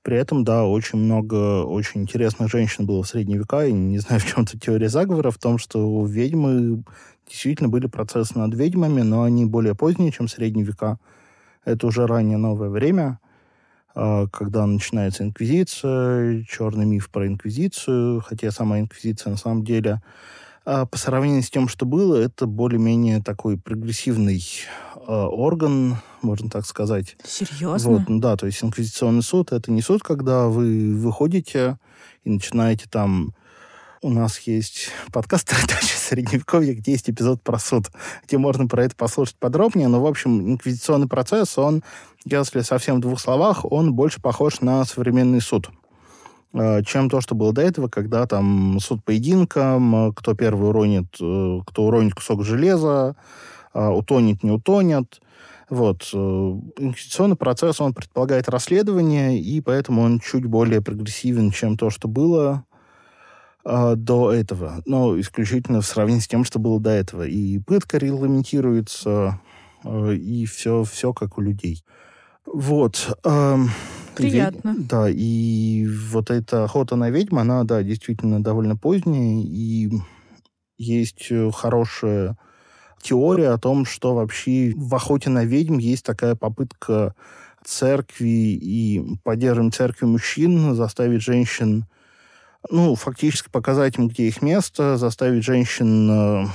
[0.02, 3.64] При этом, да, очень много очень интересных женщин было в средние века.
[3.64, 6.84] И не знаю, в чем то теория заговора, в том, что у ведьмы
[7.26, 10.98] действительно были процессы над ведьмами, но они более поздние, чем средние века.
[11.64, 13.31] Это уже раннее новое время, а,
[13.94, 20.00] когда начинается инквизиция, черный миф про инквизицию, хотя сама инквизиция на самом деле
[20.64, 24.42] а, по сравнению с тем, что было, это более-менее такой прогрессивный
[24.94, 27.16] а, орган, можно так сказать.
[27.24, 27.90] Серьезно?
[27.90, 31.78] Вот, ну да, то есть инквизиционный суд это не суд, когда вы выходите
[32.22, 33.34] и начинаете там
[34.02, 37.86] у нас есть подкаст «Передача Средневековья», где есть эпизод про суд,
[38.26, 39.88] где можно про это послушать подробнее.
[39.88, 41.82] Но, в общем, инквизиционный процесс, он,
[42.24, 45.70] если совсем в двух словах, он больше похож на современный суд
[46.52, 51.60] а, чем то, что было до этого, когда там суд поединком, кто первый уронит, э,
[51.64, 53.16] кто уронит кусок железа,
[53.72, 55.22] утонет, не утонет.
[55.70, 56.10] Вот.
[56.12, 62.08] Э, инквизиционный процесс, он предполагает расследование, и поэтому он чуть более прогрессивен, чем то, что
[62.08, 62.66] было
[63.64, 64.82] э, до этого.
[64.86, 67.26] Но исключительно в сравнении с тем, что было до этого.
[67.26, 69.40] И пытка регламентируется,
[69.84, 71.84] э, и все, все как у людей.
[72.46, 73.18] Вот.
[73.24, 73.56] Э,
[74.14, 74.74] Приятно.
[74.76, 79.90] Ведь, да, и вот эта охота на ведьм, она, да, действительно довольно поздняя, и
[80.76, 82.36] есть э, хорошая
[83.00, 87.14] теория о том, что вообще в охоте на ведьм есть такая попытка
[87.64, 91.86] церкви и поддерживаем церкви мужчин заставить женщин,
[92.70, 96.46] ну, фактически показать им, где их место, заставить женщин э,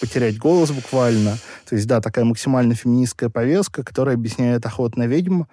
[0.00, 1.38] потерять голос буквально.
[1.68, 5.44] То есть, да, такая максимально феминистская повестка, которая объясняет охоту на ведьм,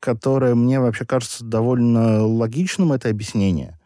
[0.00, 3.78] которая мне вообще кажется довольно логичным, это объяснение.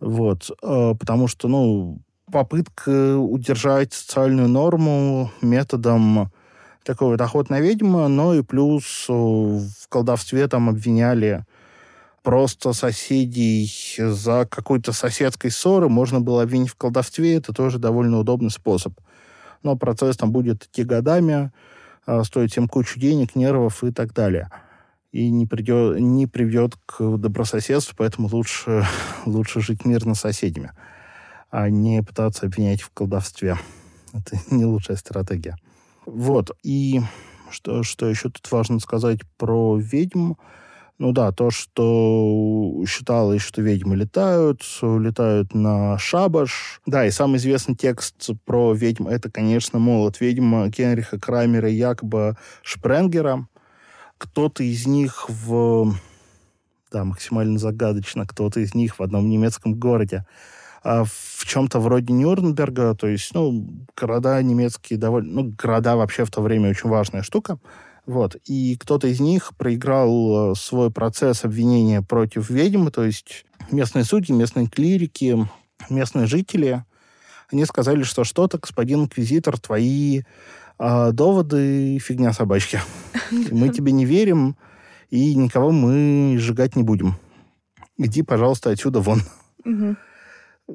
[0.00, 0.50] Вот.
[0.62, 1.98] Э, потому что, ну,
[2.30, 6.30] попытка удержать социальную норму методом
[6.84, 11.44] такой вот охоты на ведьму, но и плюс э, в колдовстве там обвиняли
[12.22, 15.88] просто соседей за какой-то соседской ссоры.
[15.88, 18.94] Можно было обвинить в колдовстве, это тоже довольно удобный способ.
[19.62, 21.52] Но процесс там будет идти годами,
[22.06, 24.50] э, стоит всем кучу денег, нервов и так далее.
[25.12, 28.86] И не, придет, не приведет к добрососедству, поэтому лучше,
[29.26, 30.72] лучше жить мирно с соседями
[31.52, 33.58] а не пытаться обвинять в колдовстве.
[34.12, 35.56] Это не лучшая стратегия.
[36.06, 36.50] Вот.
[36.64, 37.00] И
[37.50, 40.32] что, что еще тут важно сказать про ведьм?
[41.02, 46.80] Ну да, то, что считалось, что ведьмы летают, летают на шабаш.
[46.86, 52.38] Да, и самый известный текст про ведьм это, конечно, «Молот ведьм» Генриха Крамера и Якоба
[52.62, 53.48] Шпренгера.
[54.16, 55.92] Кто-то из них в...
[56.92, 60.24] Да, максимально загадочно, кто-то из них в одном немецком городе
[60.84, 65.42] а в чем-то вроде Нюрнберга, то есть, ну, города немецкие довольно...
[65.42, 67.58] Ну, города вообще в то время очень важная штука.
[68.06, 68.36] Вот.
[68.46, 74.34] И кто-то из них проиграл э, свой процесс обвинения против ведьмы, то есть местные судьи,
[74.34, 75.46] местные клирики,
[75.88, 76.84] местные жители,
[77.50, 80.22] они сказали, что что-то, господин инквизитор, твои
[80.78, 82.80] э, доводы фигня собачки.
[83.30, 84.56] Мы тебе не верим,
[85.10, 87.16] и никого мы сжигать не будем.
[87.98, 89.20] Иди, пожалуйста, отсюда вон.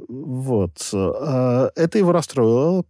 [0.07, 0.89] Вот.
[0.93, 2.83] А, это его расстроило,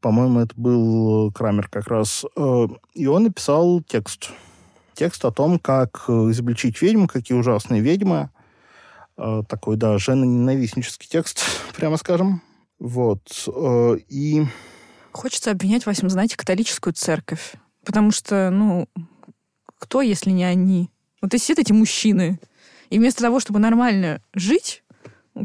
[0.00, 2.24] по-моему, это был Крамер как раз.
[2.36, 4.30] Э, и он написал текст.
[4.94, 8.30] Текст о том, как изобличить ведьм, какие ужасные ведьмы.
[9.16, 11.42] Э, такой, да, женоненавистнический текст,
[11.76, 12.42] прямо скажем.
[12.78, 13.20] Вот.
[13.48, 14.44] Э, и...
[15.12, 17.54] Хочется обвинять, Васим, знаете, католическую церковь.
[17.84, 18.88] Потому что, ну,
[19.78, 20.90] кто, если не они?
[21.20, 22.40] Вот и сидят эти мужчины.
[22.88, 24.82] И вместо того, чтобы нормально жить,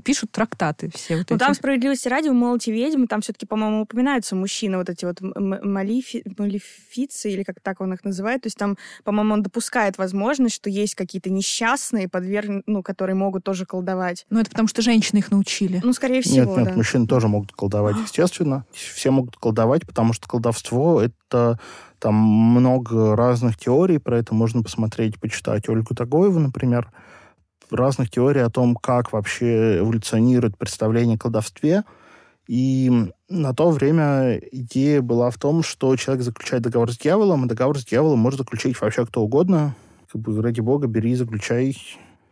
[0.04, 1.44] пишут трактаты все вот Ну, эти.
[1.44, 6.24] там «Справедливости ради» у «Молоти ведьм», там все-таки, по-моему, упоминаются мужчины, вот эти вот малифи,
[6.38, 8.42] малифицы, или как так он их называет.
[8.42, 12.64] То есть там, по-моему, он допускает возможность, что есть какие-то несчастные, подверг...
[12.66, 14.26] ну, которые могут тоже колдовать.
[14.30, 15.82] Ну, это потому что женщины их научили.
[15.84, 16.74] Ну, скорее всего, Нет, нет, да.
[16.74, 18.66] мужчины тоже могут колдовать, естественно.
[18.72, 21.60] Все могут колдовать, потому что колдовство— это
[22.00, 26.92] там много разных теорий, про это можно посмотреть, почитать Ольгу Тагоеву, например,
[27.72, 31.84] разных теорий о том, как вообще эволюционирует представление о колдовстве.
[32.48, 32.92] И
[33.28, 37.80] на то время идея была в том, что человек заключает договор с дьяволом, и договор
[37.80, 39.76] с дьяволом может заключить вообще кто угодно.
[40.12, 41.76] Как бы, ради бога, бери, заключай,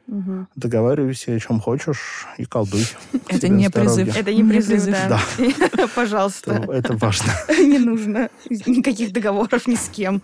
[0.05, 0.47] Угу.
[0.57, 2.85] договаривайся о чем хочешь и колдуй.
[3.29, 4.15] Это не призыв.
[4.15, 5.21] Это не призыв, да.
[5.95, 6.53] Пожалуйста.
[6.53, 7.31] Это, это важно.
[7.57, 10.21] Не нужно никаких договоров ни с кем.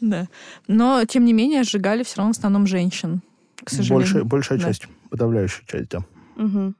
[0.00, 0.26] Да.
[0.66, 3.22] Но, тем не менее, сжигали все равно в основном женщин,
[3.64, 3.98] к сожалению.
[4.00, 4.64] Большая, большая Да.
[4.66, 6.04] часть, подавляющая часть, да.
[6.36, 6.76] Мгм.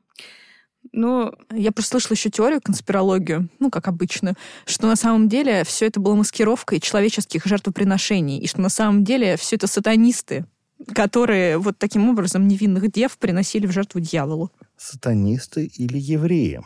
[0.93, 4.35] Ну, Я просто слышала еще теорию, конспирологию, ну, как обычно,
[4.67, 9.37] что на самом деле все это было маскировкой человеческих жертвоприношений, и что на самом деле
[9.37, 10.47] все это сатанисты
[10.93, 14.51] которые вот таким образом невинных дев приносили в жертву дьяволу?
[14.77, 16.61] Сатанисты или евреи?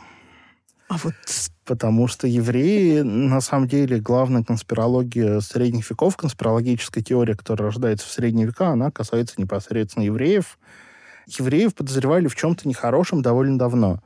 [0.87, 1.13] А вот
[1.69, 8.11] Потому что евреи, на самом деле, главная конспирология средних веков, конспирологическая теория, которая рождается в
[8.11, 10.57] средние века, она касается непосредственно евреев.
[11.27, 14.01] Евреев подозревали в чем-то нехорошем довольно давно.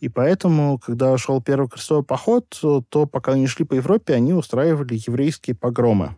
[0.00, 2.46] И поэтому, когда шел первый крестовый поход,
[2.88, 6.16] то пока они шли по Европе, они устраивали еврейские погромы.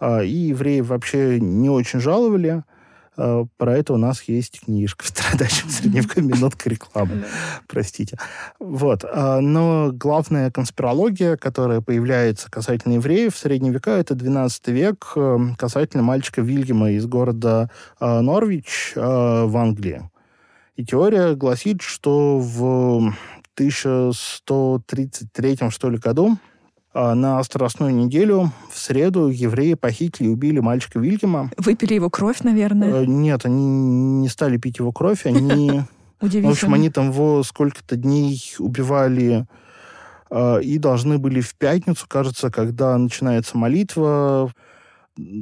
[0.00, 2.62] А, и евреев вообще не очень жаловали.
[3.16, 6.28] А, про это у нас есть книжка в «Страдающем средневековье.
[6.28, 7.24] Минутка рекламы».
[7.66, 8.18] Простите.
[8.58, 9.04] Вот.
[9.04, 15.38] А, но главная конспирология, которая появляется касательно евреев в средние века, это 12 век э,
[15.58, 20.10] касательно мальчика Вильгема из города а, Норвич в Англии.
[20.76, 23.12] И теория гласит, что в
[23.54, 26.38] 1133 что ли году
[26.94, 31.50] на Страстную неделю в среду евреи похитили и убили мальчика Вильгема.
[31.56, 33.02] Выпили его кровь, наверное?
[33.02, 35.82] Э, нет, они не стали пить его кровь, они...
[36.20, 36.48] Удивительно.
[36.50, 39.46] В общем, они там его сколько-то дней убивали
[40.30, 44.52] а, и должны были в пятницу, кажется, когда начинается молитва,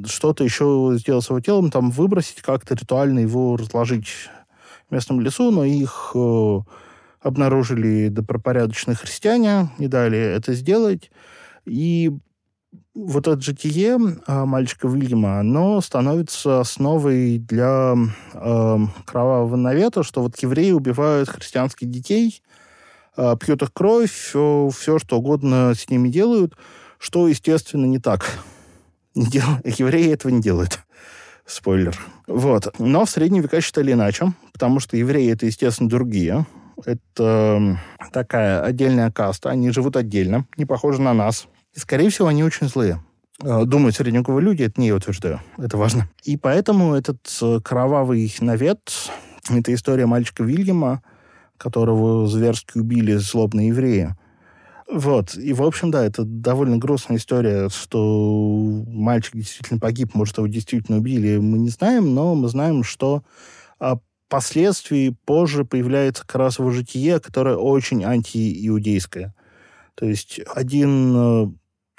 [0.06, 4.08] что-то еще сделать с его телом, там выбросить как-то ритуально его разложить
[4.88, 6.60] в местном лесу, но их э,
[7.20, 11.10] обнаружили добропорядочные христиане, не дали это сделать.
[11.68, 12.10] И
[12.94, 17.94] вот это житие а, мальчика Вильяма, оно становится основой для
[18.34, 22.42] э, кровавого навета, что вот евреи убивают христианских детей,
[23.16, 26.56] э, пьют их кровь, все, все что угодно с ними делают,
[26.98, 28.38] что, естественно, не так.
[29.14, 29.44] Не дел...
[29.64, 30.80] Евреи этого не делают.
[31.46, 31.96] Спойлер.
[32.26, 32.72] Вот.
[32.78, 36.46] Но в средние века считали иначе, потому что евреи это, естественно, другие.
[36.84, 37.80] Это
[38.12, 39.50] такая отдельная каста.
[39.50, 41.48] Они живут отдельно, не похожи на нас.
[41.74, 43.02] И, скорее всего, они очень злые.
[43.42, 46.08] Э, думают средневековые люди, это не я утверждаю, это важно.
[46.24, 48.92] И поэтому этот э, кровавый навет,
[49.48, 51.02] это история мальчика Вильяма,
[51.56, 54.16] которого зверски убили злобные евреи.
[54.90, 55.36] Вот.
[55.36, 60.98] И, в общем, да, это довольно грустная история, что мальчик действительно погиб, может, его действительно
[60.98, 63.22] убили, мы не знаем, но мы знаем, что
[63.78, 69.34] а, впоследствии позже появляется как житие, которое очень антииудейское.
[69.98, 71.46] То есть один э,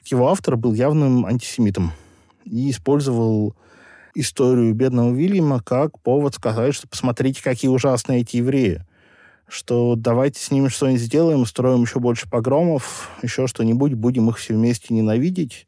[0.05, 1.91] его автор был явным антисемитом
[2.45, 3.57] и использовал
[4.15, 8.85] историю бедного Вильяма как повод сказать, что посмотрите, какие ужасные эти евреи.
[9.49, 14.53] Что давайте с ними что-нибудь сделаем, устроим еще больше погромов, еще что-нибудь, будем их все
[14.53, 15.67] вместе ненавидеть.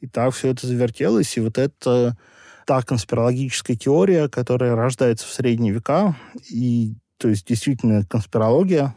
[0.00, 1.34] И так все это завертелось.
[1.38, 2.18] И вот это
[2.66, 6.14] та конспирологическая теория, которая рождается в средние века.
[6.50, 8.94] И, то есть, действительно, конспирология,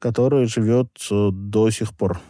[0.00, 2.20] которая живет э, до сих пор.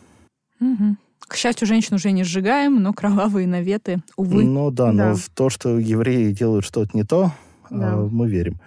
[0.61, 0.97] Угу.
[1.21, 4.45] К счастью, женщин уже не сжигаем, но кровавые наветы, увы.
[4.45, 4.93] Ну да, да.
[4.93, 7.33] но в то, что евреи делают что-то не то,
[7.71, 7.97] а, да.
[7.97, 8.61] мы верим.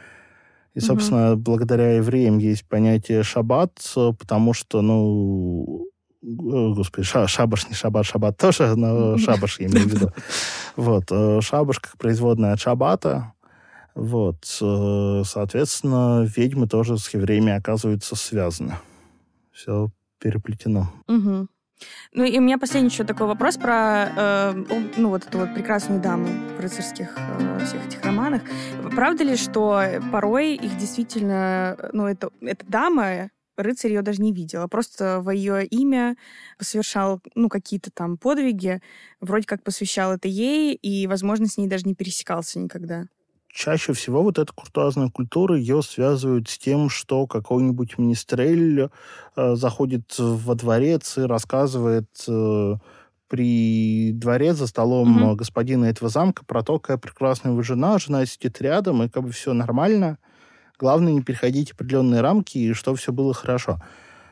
[0.74, 1.42] И, собственно, угу.
[1.42, 5.86] благодаря евреям есть понятие шаббат, потому что, ну,
[6.24, 10.12] господи, ша, шабаш, не шаббат, шаббат тоже, но шабаш я имею в виду.
[10.76, 13.34] Вот, э, шабаш как производная от шаббата.
[13.94, 18.78] Вот, э, соответственно, ведьмы тоже с евреями оказываются связаны.
[19.54, 19.90] Все
[20.20, 20.92] переплетено.
[21.08, 21.48] Угу.
[22.14, 24.54] Ну и у меня последний еще такой вопрос про э,
[24.98, 26.28] ну вот эту вот прекрасную даму
[26.58, 28.42] в рыцарских э, всех этих романах.
[28.96, 34.62] Правда ли, что порой их действительно, ну это, эта дама, рыцарь ее даже не видел,
[34.62, 36.16] а просто во ее имя
[36.60, 38.82] совершал ну какие-то там подвиги,
[39.20, 43.08] вроде как посвящал это ей, и, возможно, с ней даже не пересекался никогда
[43.54, 48.90] чаще всего вот эта куртуазная культура, ее связывают с тем, что какой-нибудь министрель
[49.36, 52.76] э, заходит во дворец и рассказывает э,
[53.28, 55.36] при дворе за столом mm-hmm.
[55.36, 59.32] господина этого замка про то, какая прекрасная его жена, жена сидит рядом, и как бы
[59.32, 60.18] все нормально.
[60.80, 63.80] Главное, не переходить определенные рамки, и что все было хорошо.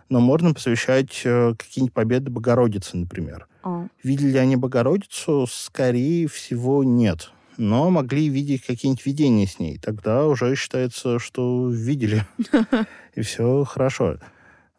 [0.09, 3.47] Но можно посвящать э, какие-нибудь победы Богородицы, например.
[3.63, 3.87] Oh.
[4.03, 5.45] Видели ли они Богородицу?
[5.47, 9.77] Скорее всего, нет но могли видеть какие-нибудь видения с ней.
[9.77, 12.25] Тогда уже считается, что видели.
[13.15, 14.17] И все хорошо.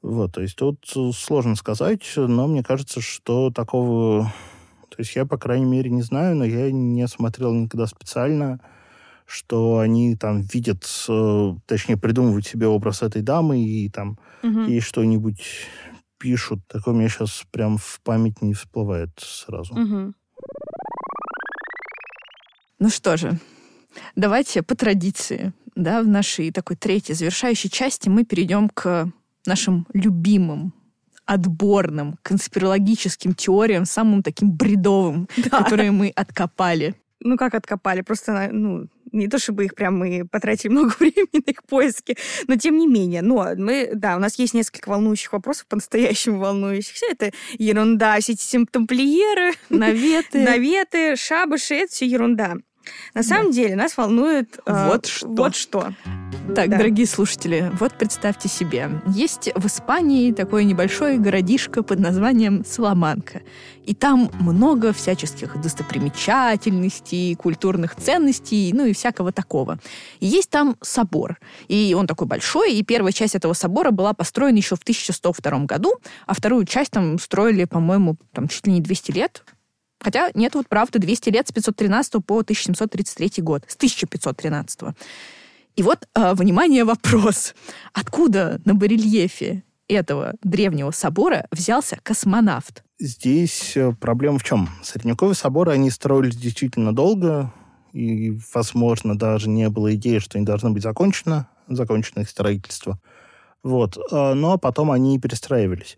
[0.03, 4.33] Вот, то есть тут сложно сказать, но мне кажется, что такого...
[4.89, 8.61] То есть я, по крайней мере, не знаю, но я не смотрел никогда специально,
[9.25, 14.63] что они там видят, э, точнее, придумывают себе образ этой дамы и там угу.
[14.63, 15.43] ей что-нибудь
[16.19, 16.61] пишут.
[16.67, 19.75] Такое мне сейчас прям в память не всплывает сразу.
[19.75, 20.15] Угу.
[22.83, 23.39] Ну что же,
[24.17, 29.09] давайте по традиции, да, в нашей такой третьей завершающей части мы перейдем к
[29.47, 30.75] нашим любимым
[31.25, 35.63] отборным конспирологическим теориям, самым таким бредовым, да.
[35.63, 36.97] которые мы откопали.
[37.21, 38.01] Ну, как откопали?
[38.01, 42.17] Просто, ну, Не то чтобы их прям мы потратили много времени на их поиски,
[42.49, 43.23] но тем не менее.
[43.23, 46.95] Но мы, да, у нас есть несколько волнующих вопросов, по-настоящему волнующих.
[46.95, 52.57] Все это ерунда, все эти симптомплиеры, наветы, наветы, шабыши, это все ерунда.
[53.15, 53.53] На самом да.
[53.53, 55.29] деле нас волнует э, вот что.
[55.29, 55.95] Вот что.
[56.55, 56.79] Так, да.
[56.79, 63.43] дорогие слушатели, вот представьте себе, есть в Испании такое небольшое городишко под названием Саламанка.
[63.85, 69.79] И там много всяческих достопримечательностей, культурных ценностей, ну и всякого такого.
[70.21, 71.39] И есть там собор.
[71.69, 75.95] И он такой большой, и первая часть этого собора была построена еще в 1102 году,
[76.27, 79.45] а вторую часть там строили, по-моему, там чуть ли не 200 лет,
[80.03, 84.81] Хотя нет, вот правда, 200 лет с 513 по 1733 год, с 1513.
[85.77, 87.55] И вот, э, внимание, вопрос.
[87.93, 92.83] Откуда на барельефе этого древнего собора взялся космонавт?
[92.99, 94.69] Здесь э, проблема в чем?
[94.83, 97.53] Средневековые соборы, они строились действительно долго,
[97.93, 102.99] и, возможно, даже не было идеи, что они должны быть закончены, закончено их строительство.
[103.63, 103.97] Вот.
[104.11, 105.97] Э, но потом они перестраивались.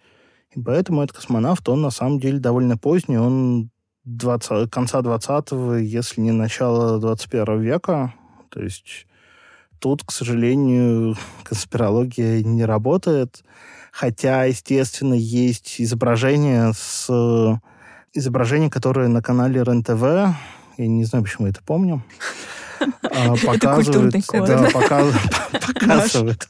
[0.55, 3.71] И поэтому этот космонавт, он на самом деле довольно поздний, он
[4.05, 8.15] 20, конца 20-го, если не начала 21 века.
[8.51, 9.07] То есть
[9.79, 13.43] тут, к сожалению, конспирология не работает.
[13.93, 17.09] Хотя, естественно, есть изображение с
[18.13, 20.37] изображение, которое на канале РЕН-ТВ.
[20.77, 22.03] Я не знаю, почему я это помню.
[23.03, 24.69] А, показывает, да,
[25.75, 26.49] показывает,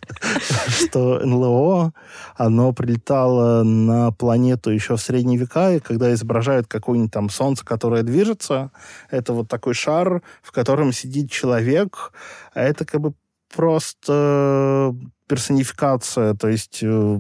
[0.68, 1.93] что НЛО,
[2.37, 8.03] оно прилетало на планету еще в средние века, и когда изображают какое-нибудь там солнце, которое
[8.03, 8.70] движется,
[9.11, 12.12] это вот такой шар, в котором сидит человек,
[12.55, 13.14] а это как бы
[13.55, 14.95] просто
[15.27, 17.18] персонификация, то есть э,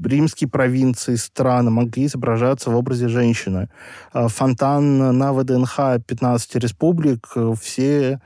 [0.00, 3.68] римские провинции, страны могли изображаться в образе женщины.
[4.12, 8.20] А, фонтан на ВДНХ 15 республик, э, все,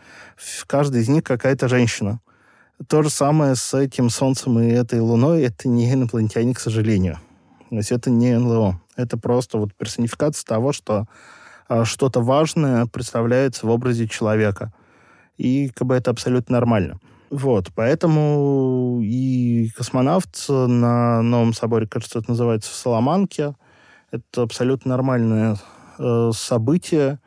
[0.66, 2.20] каждый из них какая-то женщина.
[2.88, 5.42] То же самое с этим Солнцем и этой Луной.
[5.42, 7.18] Это не инопланетяне, к сожалению.
[7.70, 8.80] То есть это не НЛО.
[8.96, 11.06] Это просто вот персонификация того, что
[11.68, 14.72] а, что-то важное представляется в образе человека.
[15.36, 17.00] И как бы это абсолютно нормально.
[17.30, 23.54] Вот, поэтому и космонавт на Новом соборе, кажется, это называется в Соломанке.
[24.12, 25.56] Это абсолютно нормальное
[25.98, 27.18] э, событие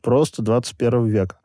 [0.00, 1.38] просто 21 века.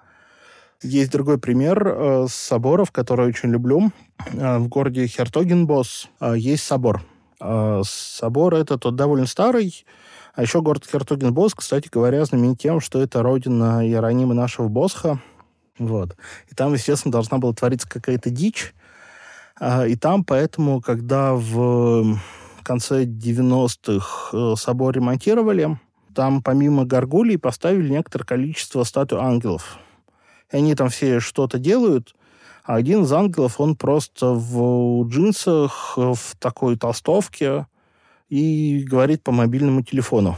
[0.83, 3.91] Есть другой пример э, соборов, который очень люблю.
[4.33, 7.01] Э, в городе Хертогенбос э, есть собор.
[7.41, 9.85] Э, собор этот тот довольно старый.
[10.35, 15.19] А еще город Хертогенбос, кстати говоря, знаменит тем, что это родина Иеронима нашего Босха,
[15.77, 16.15] вот.
[16.49, 18.73] И там, естественно, должна была твориться какая-то дичь.
[19.59, 22.17] А, и там поэтому, когда в
[22.63, 25.79] конце 90-х э, собор ремонтировали,
[26.13, 29.77] там помимо горгулей поставили некоторое количество статуй ангелов.
[30.51, 32.15] И они там все что-то делают,
[32.63, 37.67] а один из ангелов, он просто в джинсах, в такой толстовке
[38.29, 40.37] и говорит по мобильному телефону.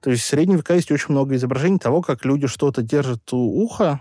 [0.00, 3.62] То есть в средние века есть очень много изображений того, как люди что-то держат у
[3.62, 4.00] уха,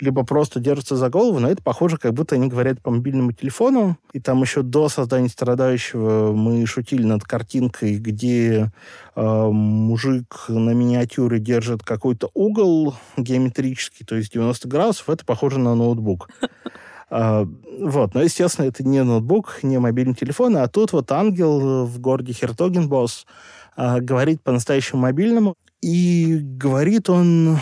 [0.00, 3.96] либо просто держатся за голову, но это похоже, как будто они говорят по мобильному телефону.
[4.12, 8.72] И там еще до создания страдающего мы шутили над картинкой, где
[9.14, 15.08] э, мужик на миниатюре держит какой-то угол геометрический, то есть 90 градусов.
[15.08, 16.28] Это похоже на ноутбук.
[17.10, 17.46] Uh,
[17.80, 22.32] вот, но, естественно, это не ноутбук, не мобильный телефон, а тут вот ангел в городе
[22.32, 23.26] Хертогенбос
[23.76, 27.58] uh, говорит по-настоящему мобильному, и говорит он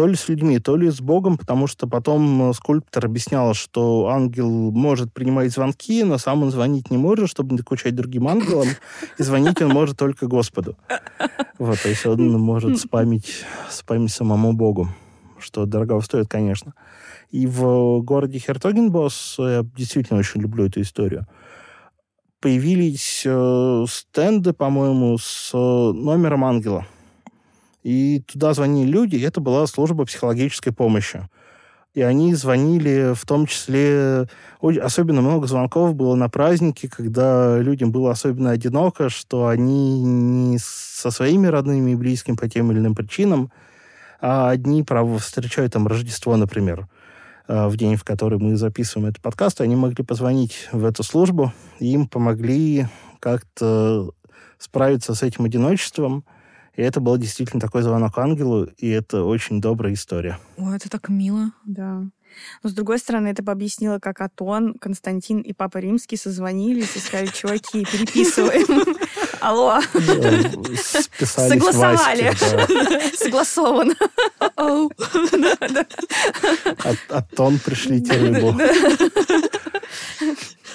[0.00, 4.08] то ли с людьми, то ли с Богом, потому что потом э, скульптор объяснял, что
[4.08, 8.66] ангел может принимать звонки, но сам он звонить не может, чтобы не докучать другим ангелам,
[9.18, 10.78] и звонить он может только Господу.
[11.58, 14.88] Вот, то есть он может спамить, спамить самому Богу,
[15.38, 16.72] что дорого стоит, конечно.
[17.30, 21.26] И в городе Хертогенбос, я действительно очень люблю эту историю,
[22.40, 26.86] появились э, стенды, по-моему, с э, номером ангела–
[27.82, 31.28] и туда звонили люди, и это была служба психологической помощи.
[31.92, 34.28] И они звонили, в том числе,
[34.60, 41.10] особенно много звонков было на праздники, когда людям было особенно одиноко, что они не со
[41.10, 43.50] своими родными и близкими по тем или иным причинам,
[44.20, 46.86] а одни, право, встречают там Рождество, например,
[47.48, 51.52] э, в день, в который мы записываем этот подкаст, они могли позвонить в эту службу,
[51.80, 52.86] и им помогли
[53.18, 54.12] как-то
[54.58, 56.24] справиться с этим одиночеством–
[56.80, 60.38] и это был действительно такой звонок ангелу, и это очень добрая история.
[60.56, 61.52] О, это так мило.
[61.66, 62.06] Да.
[62.62, 67.00] Но, с другой стороны, это бы объяснило, как Атон, Константин и Папа Римский созвонились и
[67.00, 68.96] сказали, чуваки, переписываем.
[69.40, 69.78] Алло.
[71.22, 72.34] Согласовали.
[73.14, 73.94] Согласовано.
[74.56, 74.88] А
[77.36, 78.56] тон пришлите рыбу.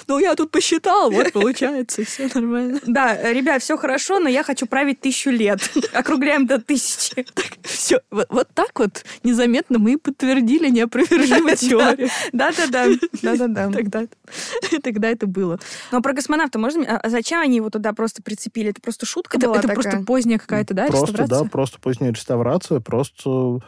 [0.06, 2.80] Ну, я тут посчитал, вот получается, все нормально.
[2.86, 5.60] Да, ребят, все хорошо, но я хочу править тысячу лет.
[5.92, 7.26] Округляем до тысячи.
[7.62, 12.08] Все, вот, вот так вот незаметно мы подтвердили неопровержимую теорию.
[12.32, 12.86] Да-да-да.
[13.22, 13.70] Да-да-да.
[13.70, 14.02] Тогда,
[14.82, 15.58] тогда это было.
[15.90, 16.84] Но про космонавта можно...
[16.96, 18.70] А зачем они его туда просто прицепили?
[18.70, 19.82] Это просто шутка это, была Это такая?
[19.82, 21.44] просто поздняя какая-то, да, просто, реставрация?
[21.44, 23.60] Да, просто поздняя реставрация, просто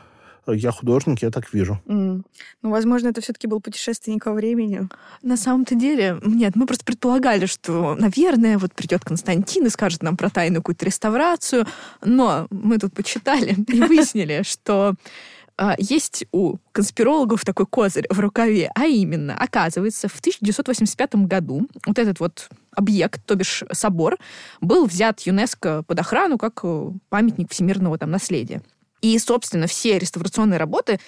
[0.47, 1.81] я художник, я так вижу.
[1.87, 2.23] Mm.
[2.63, 4.89] Ну, возможно, это все-таки был путешественник во времени.
[5.23, 10.17] На самом-то деле, нет, мы просто предполагали, что, наверное, вот придет Константин и скажет нам
[10.17, 11.67] про тайную какую-то реставрацию,
[12.05, 14.95] но мы тут почитали и выяснили, что
[15.61, 21.99] а, есть у конспирологов такой козырь в рукаве, а именно, оказывается, в 1985 году вот
[21.99, 24.19] этот вот объект, то бишь собор,
[24.61, 28.63] был взят ЮНЕСКО под охрану как э, памятник всемирного там наследия.
[29.01, 30.99] И, собственно, все реставрационные работы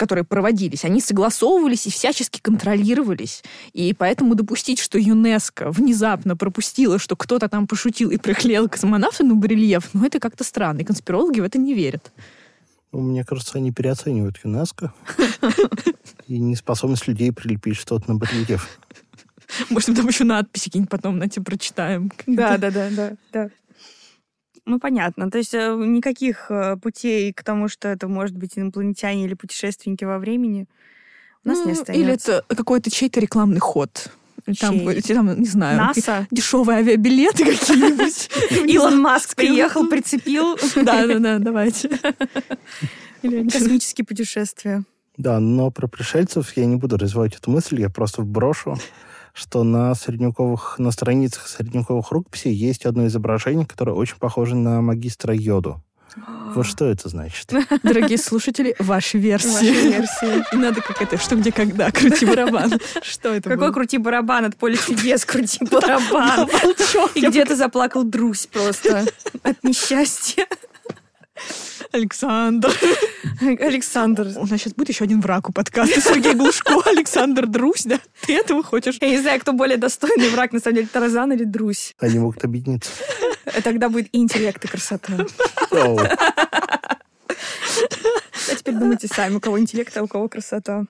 [0.00, 3.44] которые проводились, они согласовывались и всячески контролировались.
[3.74, 9.34] И поэтому допустить, что ЮНЕСКО внезапно пропустила, что кто-то там пошутил и приклеил космонавта на
[9.34, 10.80] барельеф, ну, это как-то странно.
[10.80, 12.12] И конспирологи в это не верят.
[12.92, 14.94] Ну, мне кажется, они переоценивают ЮНЕСКО
[16.26, 18.80] и неспособность людей прилепить что-то на барельеф.
[19.68, 22.10] Может, там еще надписи какие-нибудь потом на тебе прочитаем.
[22.26, 23.50] Да, да, да, да, да.
[24.70, 25.28] Ну, понятно.
[25.32, 30.04] То есть э, никаких э, путей к тому, что это может быть инопланетяне или путешественники
[30.04, 30.68] во времени,
[31.44, 31.92] у нас ну, не остается.
[32.00, 34.12] Или это какой-то чей-то рекламный ход.
[34.60, 36.28] Там, там, не знаю, НАСА.
[36.30, 38.70] дешевые авиабилеты какие-нибудь.
[38.72, 40.56] Илон Маск приехал, прицепил.
[40.76, 41.90] Да-да-да, давайте.
[43.22, 44.84] Космические путешествия.
[45.16, 48.78] Да, но про пришельцев я не буду развивать эту мысль, я просто вброшу
[49.32, 55.34] что на средневековых, на страницах средневековых рукописей есть одно изображение, которое очень похоже на магистра
[55.34, 55.82] Йоду.
[56.54, 57.52] Вот что это значит?
[57.82, 59.48] Дорогие слушатели, ваши версии.
[59.48, 60.56] Ваши версии.
[60.56, 62.72] Надо как это, что, где, когда, крути барабан.
[63.02, 63.72] Что это Какой было?
[63.72, 66.48] крути барабан от поля чудес, крути барабан.
[67.14, 69.06] И где-то заплакал Друзь просто
[69.42, 70.46] от несчастья.
[71.92, 72.72] Александр.
[73.40, 74.28] Александр.
[74.36, 76.00] У нас сейчас будет еще один враг у подкаста.
[76.00, 77.98] Сергей Глушко, Александр Друзь, да?
[78.22, 78.98] Ты этого хочешь?
[79.00, 81.94] Я не знаю, кто более достойный враг, на самом деле, Тарзан или Друзь.
[81.98, 82.90] Они могут объединиться.
[83.64, 85.12] Тогда будет и интеллект, и красота.
[88.50, 90.84] А теперь думайте сами, у кого интеллект, а у кого красота.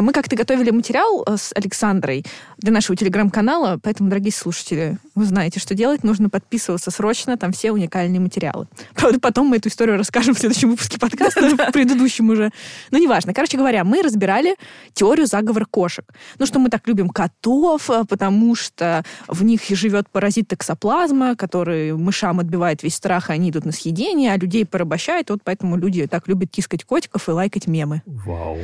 [0.00, 2.24] Мы как-то готовили материал э, с Александрой
[2.58, 6.02] для нашего телеграм-канала, поэтому, дорогие слушатели, вы знаете, что делать.
[6.02, 8.66] Нужно подписываться срочно, там все уникальные материалы.
[8.94, 12.50] Правда, потом мы эту историю расскажем в следующем выпуске подкаста, в предыдущем уже.
[12.90, 13.32] Но неважно.
[13.32, 14.56] Короче говоря, мы разбирали
[14.94, 16.04] теорию заговора кошек.
[16.38, 21.92] Ну, что мы так любим котов, э, потому что в них живет паразит токсоплазма, который
[21.92, 25.30] мышам отбивает весь страх, и они идут на съедение, а людей порабощает.
[25.30, 28.02] Вот поэтому люди так любят тискать котиков и лайкать мемы.
[28.06, 28.58] Вау.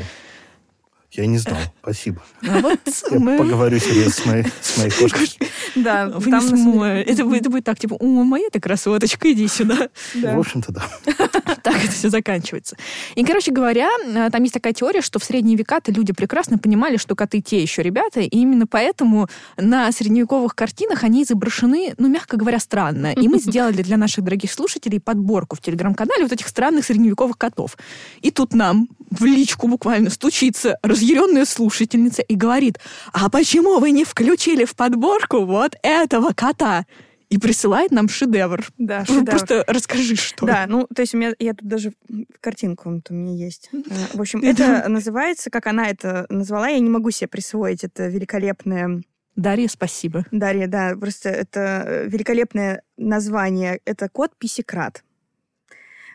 [1.12, 1.58] Я не знал.
[1.82, 2.22] Спасибо.
[2.48, 2.78] А вот
[3.10, 3.36] Я мы...
[3.36, 5.28] поговорю себе с моей, с моей кошкой.
[5.74, 9.48] Да, Вы там смо- это, будет- это будет так, типа, о, моя ты красоточка, иди
[9.48, 9.88] сюда.
[10.14, 10.36] Да.
[10.36, 10.84] В общем-то, да.
[11.62, 12.76] Так это все заканчивается.
[13.16, 16.96] И, короче говоря, э, там есть такая теория, что в средние века-то люди прекрасно понимали,
[16.96, 22.36] что коты те еще ребята, и именно поэтому на средневековых картинах они изображены, ну, мягко
[22.36, 23.12] говоря, странно.
[23.12, 27.76] И мы сделали для наших дорогих слушателей подборку в телеграм-канале вот этих странных средневековых котов.
[28.22, 32.78] И тут нам в личку буквально стучится разъяренная слушательница и говорит,
[33.12, 36.86] а почему вы не включили в подборку вот этого кота?
[37.28, 38.66] И присылает нам шедевр.
[38.76, 39.24] Да, шедевр.
[39.24, 41.92] Просто расскажи, что Да, ну, то есть у меня, я тут даже
[42.40, 43.68] картинку вот у меня есть.
[43.72, 43.78] Э,
[44.14, 49.02] В общем, это называется, как она это назвала, я не могу себе присвоить, это великолепное
[49.36, 50.26] Дарья, спасибо.
[50.32, 53.80] Дарья, да, просто это великолепное название.
[53.84, 55.04] Это кот Писекрат.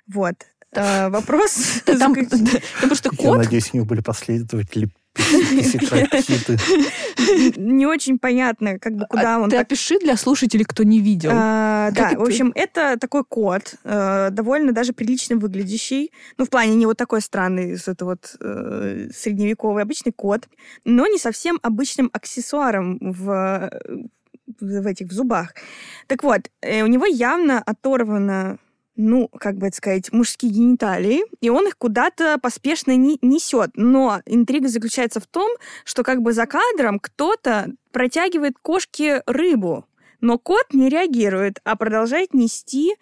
[0.06, 0.36] Вот.
[0.76, 1.82] Э, Вопрос...
[1.86, 3.38] Там, потому что Я кот...
[3.38, 4.89] надеюсь, у них были последователи.
[7.57, 10.99] Не очень понятно, как бы куда А он Ты так опиши для слушателей, кто не
[10.99, 11.32] видел.
[11.34, 12.19] А, да, это?
[12.19, 16.11] в общем, это такой кот, э, довольно даже прилично выглядящий.
[16.38, 20.49] Ну, в плане не вот такой странный, с это вот э, средневековый обычный кот,
[20.84, 23.71] но не совсем обычным аксессуаром в,
[24.59, 25.53] в этих в зубах.
[26.07, 28.57] Так вот, э, у него явно оторвано
[28.96, 33.72] ну, как бы это сказать, мужские гениталии, и он их куда-то поспешно не несет.
[33.76, 35.52] Но интрига заключается в том,
[35.84, 39.86] что как бы за кадром кто-то протягивает кошке рыбу,
[40.22, 42.96] но кот не реагирует, а продолжает нести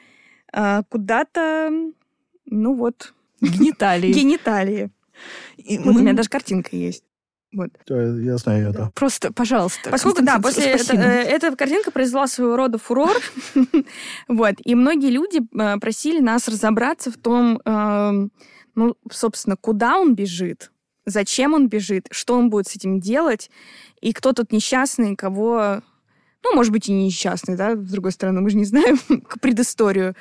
[0.51, 1.71] а, куда-то,
[2.45, 4.11] ну вот, Гениталии.
[4.13, 4.89] гениталии.
[5.57, 7.03] И Вот у мы- меня даже картинка есть.
[7.53, 7.69] Вот.
[7.87, 8.91] Я знаю это.
[8.95, 9.91] Просто, пожалуйста.
[9.91, 11.03] Поскольку, да, после это, спасибо.
[11.03, 13.15] э, эта картинка произвела своего рода фурор,
[14.27, 18.27] вот, и многие люди э, просили нас разобраться в том, э,
[18.75, 20.71] ну, собственно, куда он бежит,
[21.05, 23.51] зачем он бежит, что он будет с этим делать,
[24.01, 25.81] и кто тот несчастный, кого...
[26.45, 28.99] Ну, может быть, и не несчастный, да, с другой стороны, мы же не знаем
[29.41, 30.15] предысторию.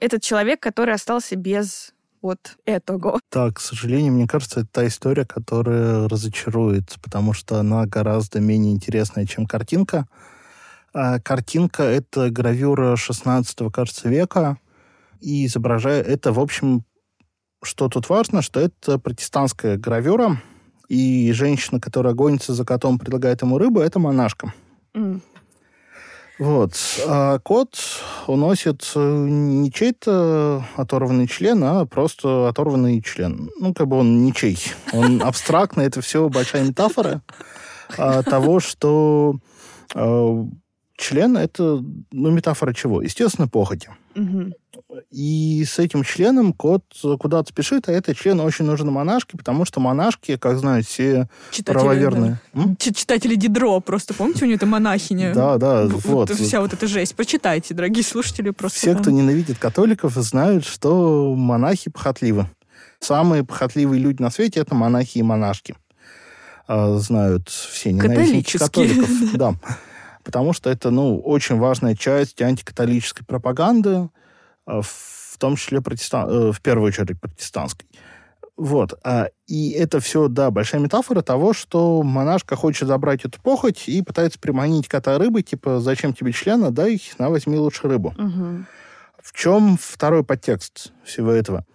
[0.00, 1.93] Этот человек, который остался без
[2.24, 3.20] вот этого.
[3.30, 8.72] Да, к сожалению, мне кажется, это та история, которая разочарует, потому что она гораздо менее
[8.72, 10.08] интересная, чем картинка.
[10.94, 14.56] А картинка— это гравюра 16 кажется, века,
[15.20, 16.06] и изображает...
[16.06, 16.84] Это, в общем,
[17.62, 20.40] что тут важно, что это протестантская гравюра,
[20.88, 24.54] и женщина, которая гонится за котом, предлагает ему рыбу, это монашка.
[24.94, 25.20] М.
[26.38, 26.74] Вот.
[27.06, 27.76] А кот
[28.26, 33.50] уносит э, не чей-то оторванный член, а просто оторванный член.
[33.60, 34.58] Ну, как бы он ничей.
[34.92, 37.22] Он абстрактный, это все большая метафора
[37.96, 39.36] а, того, что
[39.94, 40.44] э,
[40.96, 41.80] член— это
[42.10, 43.00] ну, метафора чего?
[43.00, 43.90] Естественно, похоти.
[45.10, 46.84] И с этим членом кот
[47.18, 51.80] куда-то спешит, а этот член очень нужен монашке, потому что монашки, как знают все Читатели,
[51.80, 52.40] правоверные...
[52.52, 52.62] да.
[52.62, 52.76] М?
[52.76, 55.32] Читатели Дидро, просто помните, у нее это монахиня?
[55.34, 56.30] Да, да, вот.
[56.30, 57.14] Вся вот эта жесть.
[57.14, 58.78] Почитайте, дорогие слушатели, просто.
[58.78, 62.48] Все, кто ненавидит католиков, знают, что монахи похотливы.
[63.00, 65.76] Самые похотливые люди на свете это монахи и монашки.
[66.66, 69.08] А, знают все ненавистники католиков.
[69.34, 69.54] Да.
[70.24, 74.08] Потому что это, ну, очень важная часть антикатолической пропаганды,
[74.66, 76.28] а, в том числе протестан...
[76.28, 77.86] э, в первую очередь протестантской.
[78.56, 78.94] Вот.
[79.04, 84.00] А, И это все, да, большая метафора того, что монашка хочет забрать эту похоть и
[84.00, 88.14] пытается приманить кота рыбы, типа, зачем тебе члена, дай, на, возьми лучше рыбу.
[88.16, 88.66] Мгм.
[89.22, 91.66] В чем второй подтекст всего этого?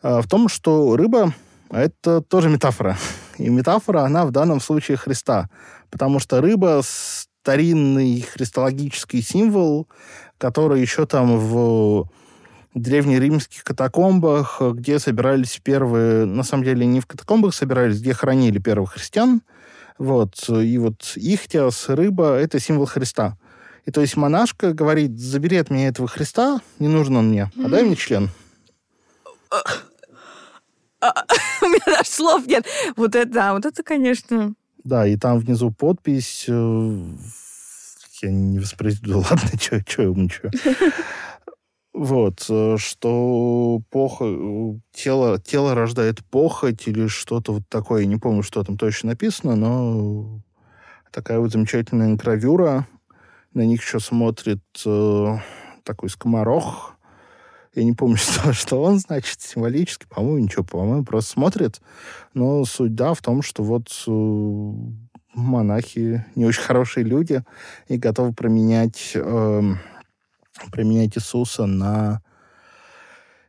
[0.00, 1.34] А, В том, что рыба—
[1.70, 2.96] это тоже метафора.
[3.38, 5.50] И метафора, она в данном случае Христа.
[5.90, 6.82] Потому что рыба—
[7.42, 9.88] старинный христологический символ,
[10.36, 12.08] который еще там в
[12.74, 16.26] древнеримских катакомбах, где собирались первые...
[16.26, 19.40] На самом деле не в катакомбах собирались, где хоронили первых христиан.
[19.98, 20.48] Вот.
[20.48, 23.36] И вот ихтиос, рыба— это символ Христа.
[23.86, 27.68] И то есть монашка говорит, забери от меня этого Христа, не нужен он мне, а
[27.68, 28.28] дай мне член.
[31.00, 32.66] У меня даже слов нет.
[32.96, 34.54] Вот это, да, вот это, конечно...
[34.88, 36.46] Да, и там внизу подпись.
[36.48, 37.00] э,
[38.22, 40.50] Я не воспроизведу, ладно, что я умничаю.
[41.92, 48.64] Вот, э, что похоть, тело, тело рождает похоть или что-то вот такое, не помню, что
[48.64, 50.40] там точно написано, но
[51.12, 52.86] такая вот замечательная гравюра.
[53.52, 55.36] На них еще смотрит э,
[55.82, 56.94] такой скоморох.
[57.78, 60.06] Я не помню, что, что он значит символически.
[60.08, 61.80] По-моему, ничего, по-моему, просто смотрит.
[62.34, 64.10] Но суть, да, в том, что вот э,
[65.32, 67.44] монахи не очень хорошие люди
[67.86, 69.78] и готовы променять, эм,
[70.72, 72.20] променять Иисуса на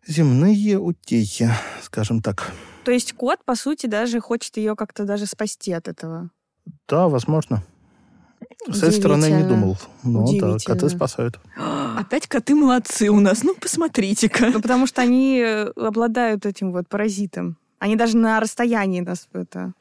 [0.05, 1.49] земные утехи,
[1.81, 2.51] скажем так.
[2.85, 6.29] То есть кот, по сути, даже хочет ее как-то даже спасти от этого.
[6.87, 7.63] Да, возможно.
[8.67, 9.77] С этой стороны не думал.
[10.03, 11.39] Но да, коты спасают.
[11.97, 13.43] Опять коты молодцы у нас.
[13.43, 14.47] Ну, посмотрите-ка.
[14.47, 17.57] Ну, потому что они э, обладают этим вот паразитом.
[17.79, 19.71] Они даже на расстоянии нас это...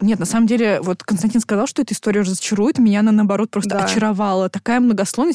[0.00, 2.78] Нет, на самом деле, вот Константин сказал, что эта история разочарует.
[2.78, 3.84] Меня она, наоборот, просто Да.
[3.84, 4.48] очаровала.
[4.48, 4.80] Такая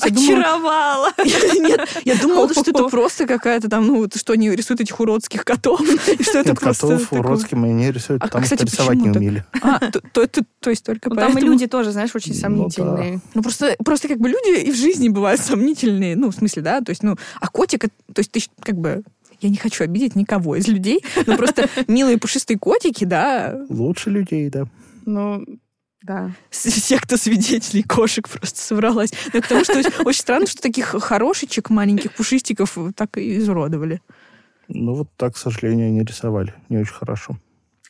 [0.10, 1.10] думала- Очаровала!
[1.18, 5.44] Нет, я думала, что это просто какая-то там, ну, вот что они рисуют этих уродских
[5.44, 6.88] котов, и что это Нет, просто...
[6.88, 9.46] котов уродскими они рисуют, А, потому кстати, что рисовать не умели.
[9.62, 10.02] А, то,
[10.70, 13.20] есть только Ну, там и поэтому- люди тоже, знаешь, очень Ну, сомнительные.
[13.34, 16.16] Ну, просто, просто как бы люди и в жизни бывают сомнительные.
[16.16, 19.04] Ну, в смысле, да, то есть, ну, а котик, это- то есть ты как бы...
[19.44, 24.50] Я не хочу обидеть никого из людей, но просто милые пушистые котики, да, Лучше людей,
[24.50, 24.68] да.
[25.06, 25.46] Ну,
[26.02, 26.32] да.
[26.50, 29.12] секта свидетелей кошек просто собралась.
[29.34, 34.02] Но к тому, что очень странно, что таких хорошечек, маленьких пушистиков так и изуродовали.
[34.70, 36.54] Ну, вот так, к сожалению, они рисовали.
[36.70, 37.38] Не очень хорошо.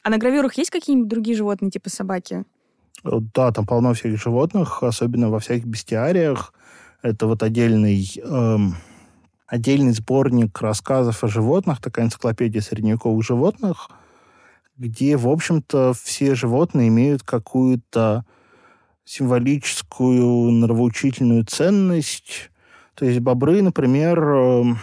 [0.01, 2.45] А на гравюрах есть какие-нибудь другие животные, типа собаки?
[3.03, 6.53] Вот, Да, там полно всяких животных, особенно во всяких бестиариях.
[7.03, 8.75] Это вот отдельный, эм,
[9.53, 13.87] отдельный сборник рассказов о животных, такая энциклопедия средневековых животных,
[14.77, 18.25] где, в общем-то, все животные имеют какую-то
[19.05, 22.49] символическую, нравоучительную ценность.
[22.95, 24.79] То есть бобры, например, эм,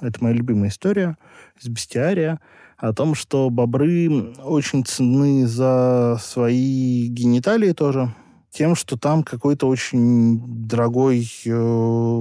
[0.00, 1.18] это моя любимая история
[1.60, 2.40] из бестиария,
[2.78, 8.14] о том, что бобры очень ценны за свои гениталии тоже,
[8.50, 11.50] тем, что там какой-то очень дорогой э,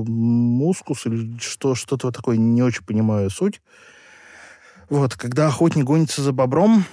[0.08, 3.62] мускус или что, что-то такое, не очень понимаю суть.
[4.90, 6.86] Вот, когда охотник гонится за бобром,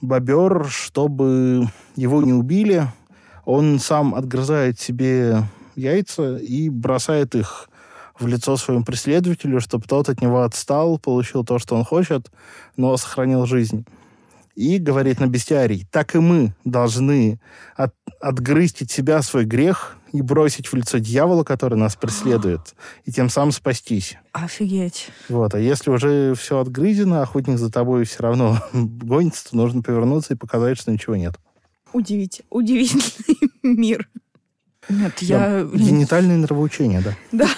[0.00, 2.86] бобер, чтобы его не убили,
[3.44, 5.44] он сам отгрызает себе
[5.76, 7.68] яйца и бросает их
[8.18, 12.30] в лицо своему преследователю, чтобы тот от него отстал, получил то, что он хочет,
[12.76, 13.86] но сохранил жизнь.
[14.54, 17.38] И говорит на бестиарий, так и мы должны
[17.76, 23.12] от, отгрызть от себя свой грех и бросить в лицо дьявола, который нас преследует, и
[23.12, 24.16] тем самым спастись.
[24.32, 25.10] Офигеть.
[25.28, 30.34] Вот, а если уже все отгрызено, охотник за тобой все равно гонится, то нужно повернуться
[30.34, 31.34] и показать, что ничего нет.
[31.92, 34.08] Удивительный, удивительный мир.
[34.88, 35.38] Нет, я...
[35.38, 37.14] Да, генитальное нравоучение, да.
[37.32, 37.48] Да.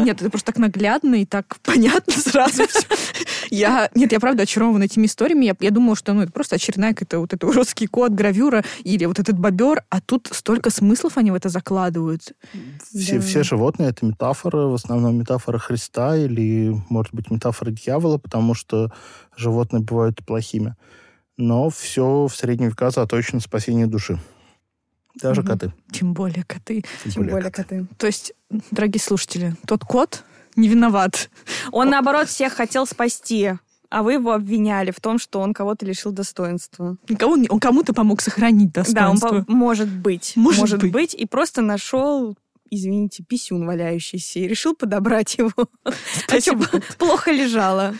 [0.00, 2.86] Нет, это просто так наглядно и так понятно сразу все.
[3.50, 5.44] Я, нет, я правда очарована этими историями.
[5.46, 9.04] Я, я думала, что ну, это просто очередная какая-то вот это уродский код, гравюра или
[9.04, 12.32] вот этот бобер, а тут столько смыслов они в это закладывают.
[12.92, 13.20] Все, да.
[13.20, 18.90] все животные— это метафора, в основном метафора Христа или, может быть, метафора дьявола, потому что
[19.36, 20.74] животные бывают плохими.
[21.36, 24.18] Но все в средние века заточено спасение души.
[25.20, 25.50] Даже угу.
[25.50, 25.72] коты.
[25.92, 26.84] Тем более коты.
[27.02, 27.86] Тем, Тем более коты.
[27.98, 28.32] То есть,
[28.70, 30.24] дорогие слушатели, тот кот
[30.56, 31.30] не виноват.
[31.72, 33.52] Он, наоборот, всех хотел спасти.
[33.90, 36.96] А вы его обвиняли в том, что он кого-то лишил достоинства.
[37.16, 39.30] Кого, он кому-то помог сохранить достоинство.
[39.30, 40.32] Да, он по- может быть.
[40.34, 40.92] Может, может быть.
[40.92, 41.14] быть.
[41.14, 42.36] И просто нашел
[42.70, 45.52] извините, писюн валяющийся, и решил подобрать его.
[46.26, 46.66] Спасибо.
[46.72, 47.94] А плохо лежало.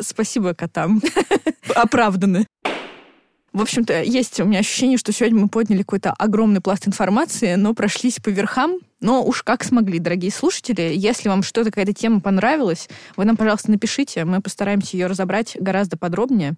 [0.00, 1.00] Спасибо котам.
[1.74, 2.46] Оправданы.
[3.52, 7.74] В общем-то, есть у меня ощущение, что сегодня мы подняли какой-то огромный пласт информации, но
[7.74, 8.78] прошлись по верхам.
[9.00, 10.92] Но уж как смогли, дорогие слушатели.
[10.94, 14.24] Если вам что-то, какая-то тема понравилась, вы нам, пожалуйста, напишите.
[14.24, 16.54] Мы постараемся ее разобрать гораздо подробнее.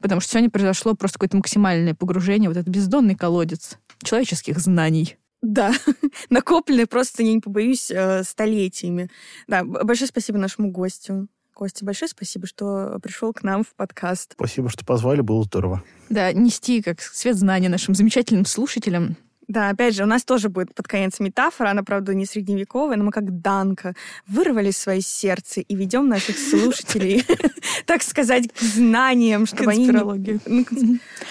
[0.00, 5.16] Потому что сегодня произошло просто какое-то максимальное погружение в этот бездонный колодец человеческих знаний.
[5.42, 5.72] Да,
[6.30, 9.10] накопленные просто, я не побоюсь, э, столетиями.
[9.46, 11.28] Да, большое спасибо нашему гостю.
[11.58, 14.34] Костя, большое спасибо, что пришел к нам в подкаст.
[14.34, 15.82] Спасибо, что позвали, было здорово.
[16.08, 19.16] Да, нести как свет знания нашим замечательным слушателям.
[19.48, 23.04] Да, опять же, у нас тоже будет под конец метафора, она, правда, не средневековая, но
[23.04, 23.94] мы как Данка
[24.26, 27.24] вырвали свои сердце и ведем наших слушателей,
[27.86, 29.88] так сказать, к знаниям, чтобы они...
[30.48, 30.64] Ну,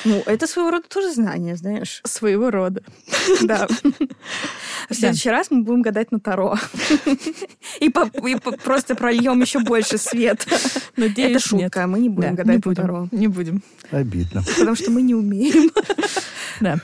[0.04, 2.02] ну, это своего рода тоже знание, знаешь.
[2.06, 2.82] Своего рода.
[3.42, 3.68] Да.
[4.90, 6.56] В следующий раз мы будем гадать на Таро.
[7.80, 10.46] И просто прольем еще больше света.
[10.96, 13.08] Это шутка, мы не будем гадать на Таро.
[13.12, 13.62] Не будем.
[13.92, 14.44] Обидно.
[14.44, 15.72] Потому что мы не умеем.
[16.62, 16.80] Да.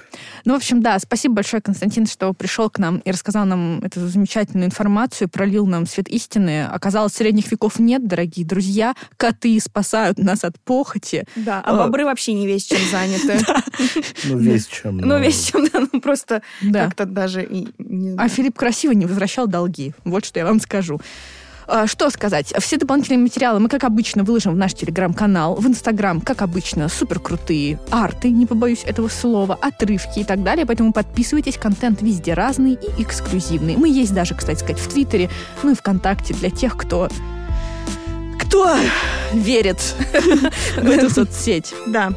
[0.46, 4.08] Ну, в общем, да, спасибо большое, Константин, что пришел к нам и рассказал нам эту
[4.08, 6.66] замечательную информацию, пролил нам свет истины.
[6.66, 8.94] Оказалось, средних веков нет, дорогие друзья.
[9.18, 11.26] Коты спасают нас от похоти.
[11.36, 13.39] Да, а бобры вообще не весь чем заняты.
[14.26, 14.98] Ну, весь чем.
[14.98, 16.41] Ну, весь чем, да, ну просто
[16.72, 17.68] как-то даже и
[18.18, 19.94] А Филипп красиво не возвращал долги.
[20.04, 21.00] Вот что я вам скажу.
[21.68, 22.53] А, что сказать?
[22.59, 27.20] Все дополнительные материалы мы, как обычно, выложим в наш телеграм-канал, в инстаграм, как обычно, супер
[27.20, 30.66] крутые арты, не побоюсь этого слова, отрывки и так далее.
[30.66, 33.78] Поэтому подписывайтесь, контент везде разный и эксклюзивный.
[33.78, 35.30] Мы есть даже, кстати сказать, в Твиттере,
[35.61, 37.09] ну и ВКонтакте для тех, кто
[38.39, 38.78] кто
[39.34, 39.80] верит
[40.78, 41.74] в эту соцсеть.
[41.88, 42.11] Да.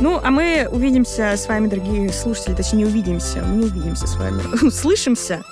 [0.00, 4.16] Ну, а мы увидимся с вами, дорогие слушатели, точнее, не увидимся, мы не увидимся с
[4.16, 5.42] вами, услышимся.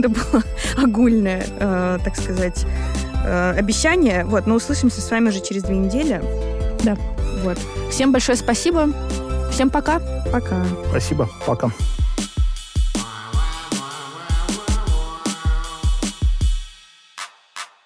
[0.00, 0.42] Это было
[0.76, 2.64] огульное, э, так сказать,
[3.24, 4.24] э, обещание.
[4.24, 6.22] Вот, но услышимся с вами уже через две недели.
[6.84, 6.96] Да.
[7.42, 7.58] Вот.
[7.90, 8.88] Всем большое спасибо.
[9.52, 10.00] Всем пока.
[10.32, 10.64] Пока.
[10.90, 11.28] Спасибо.
[11.46, 11.70] Пока.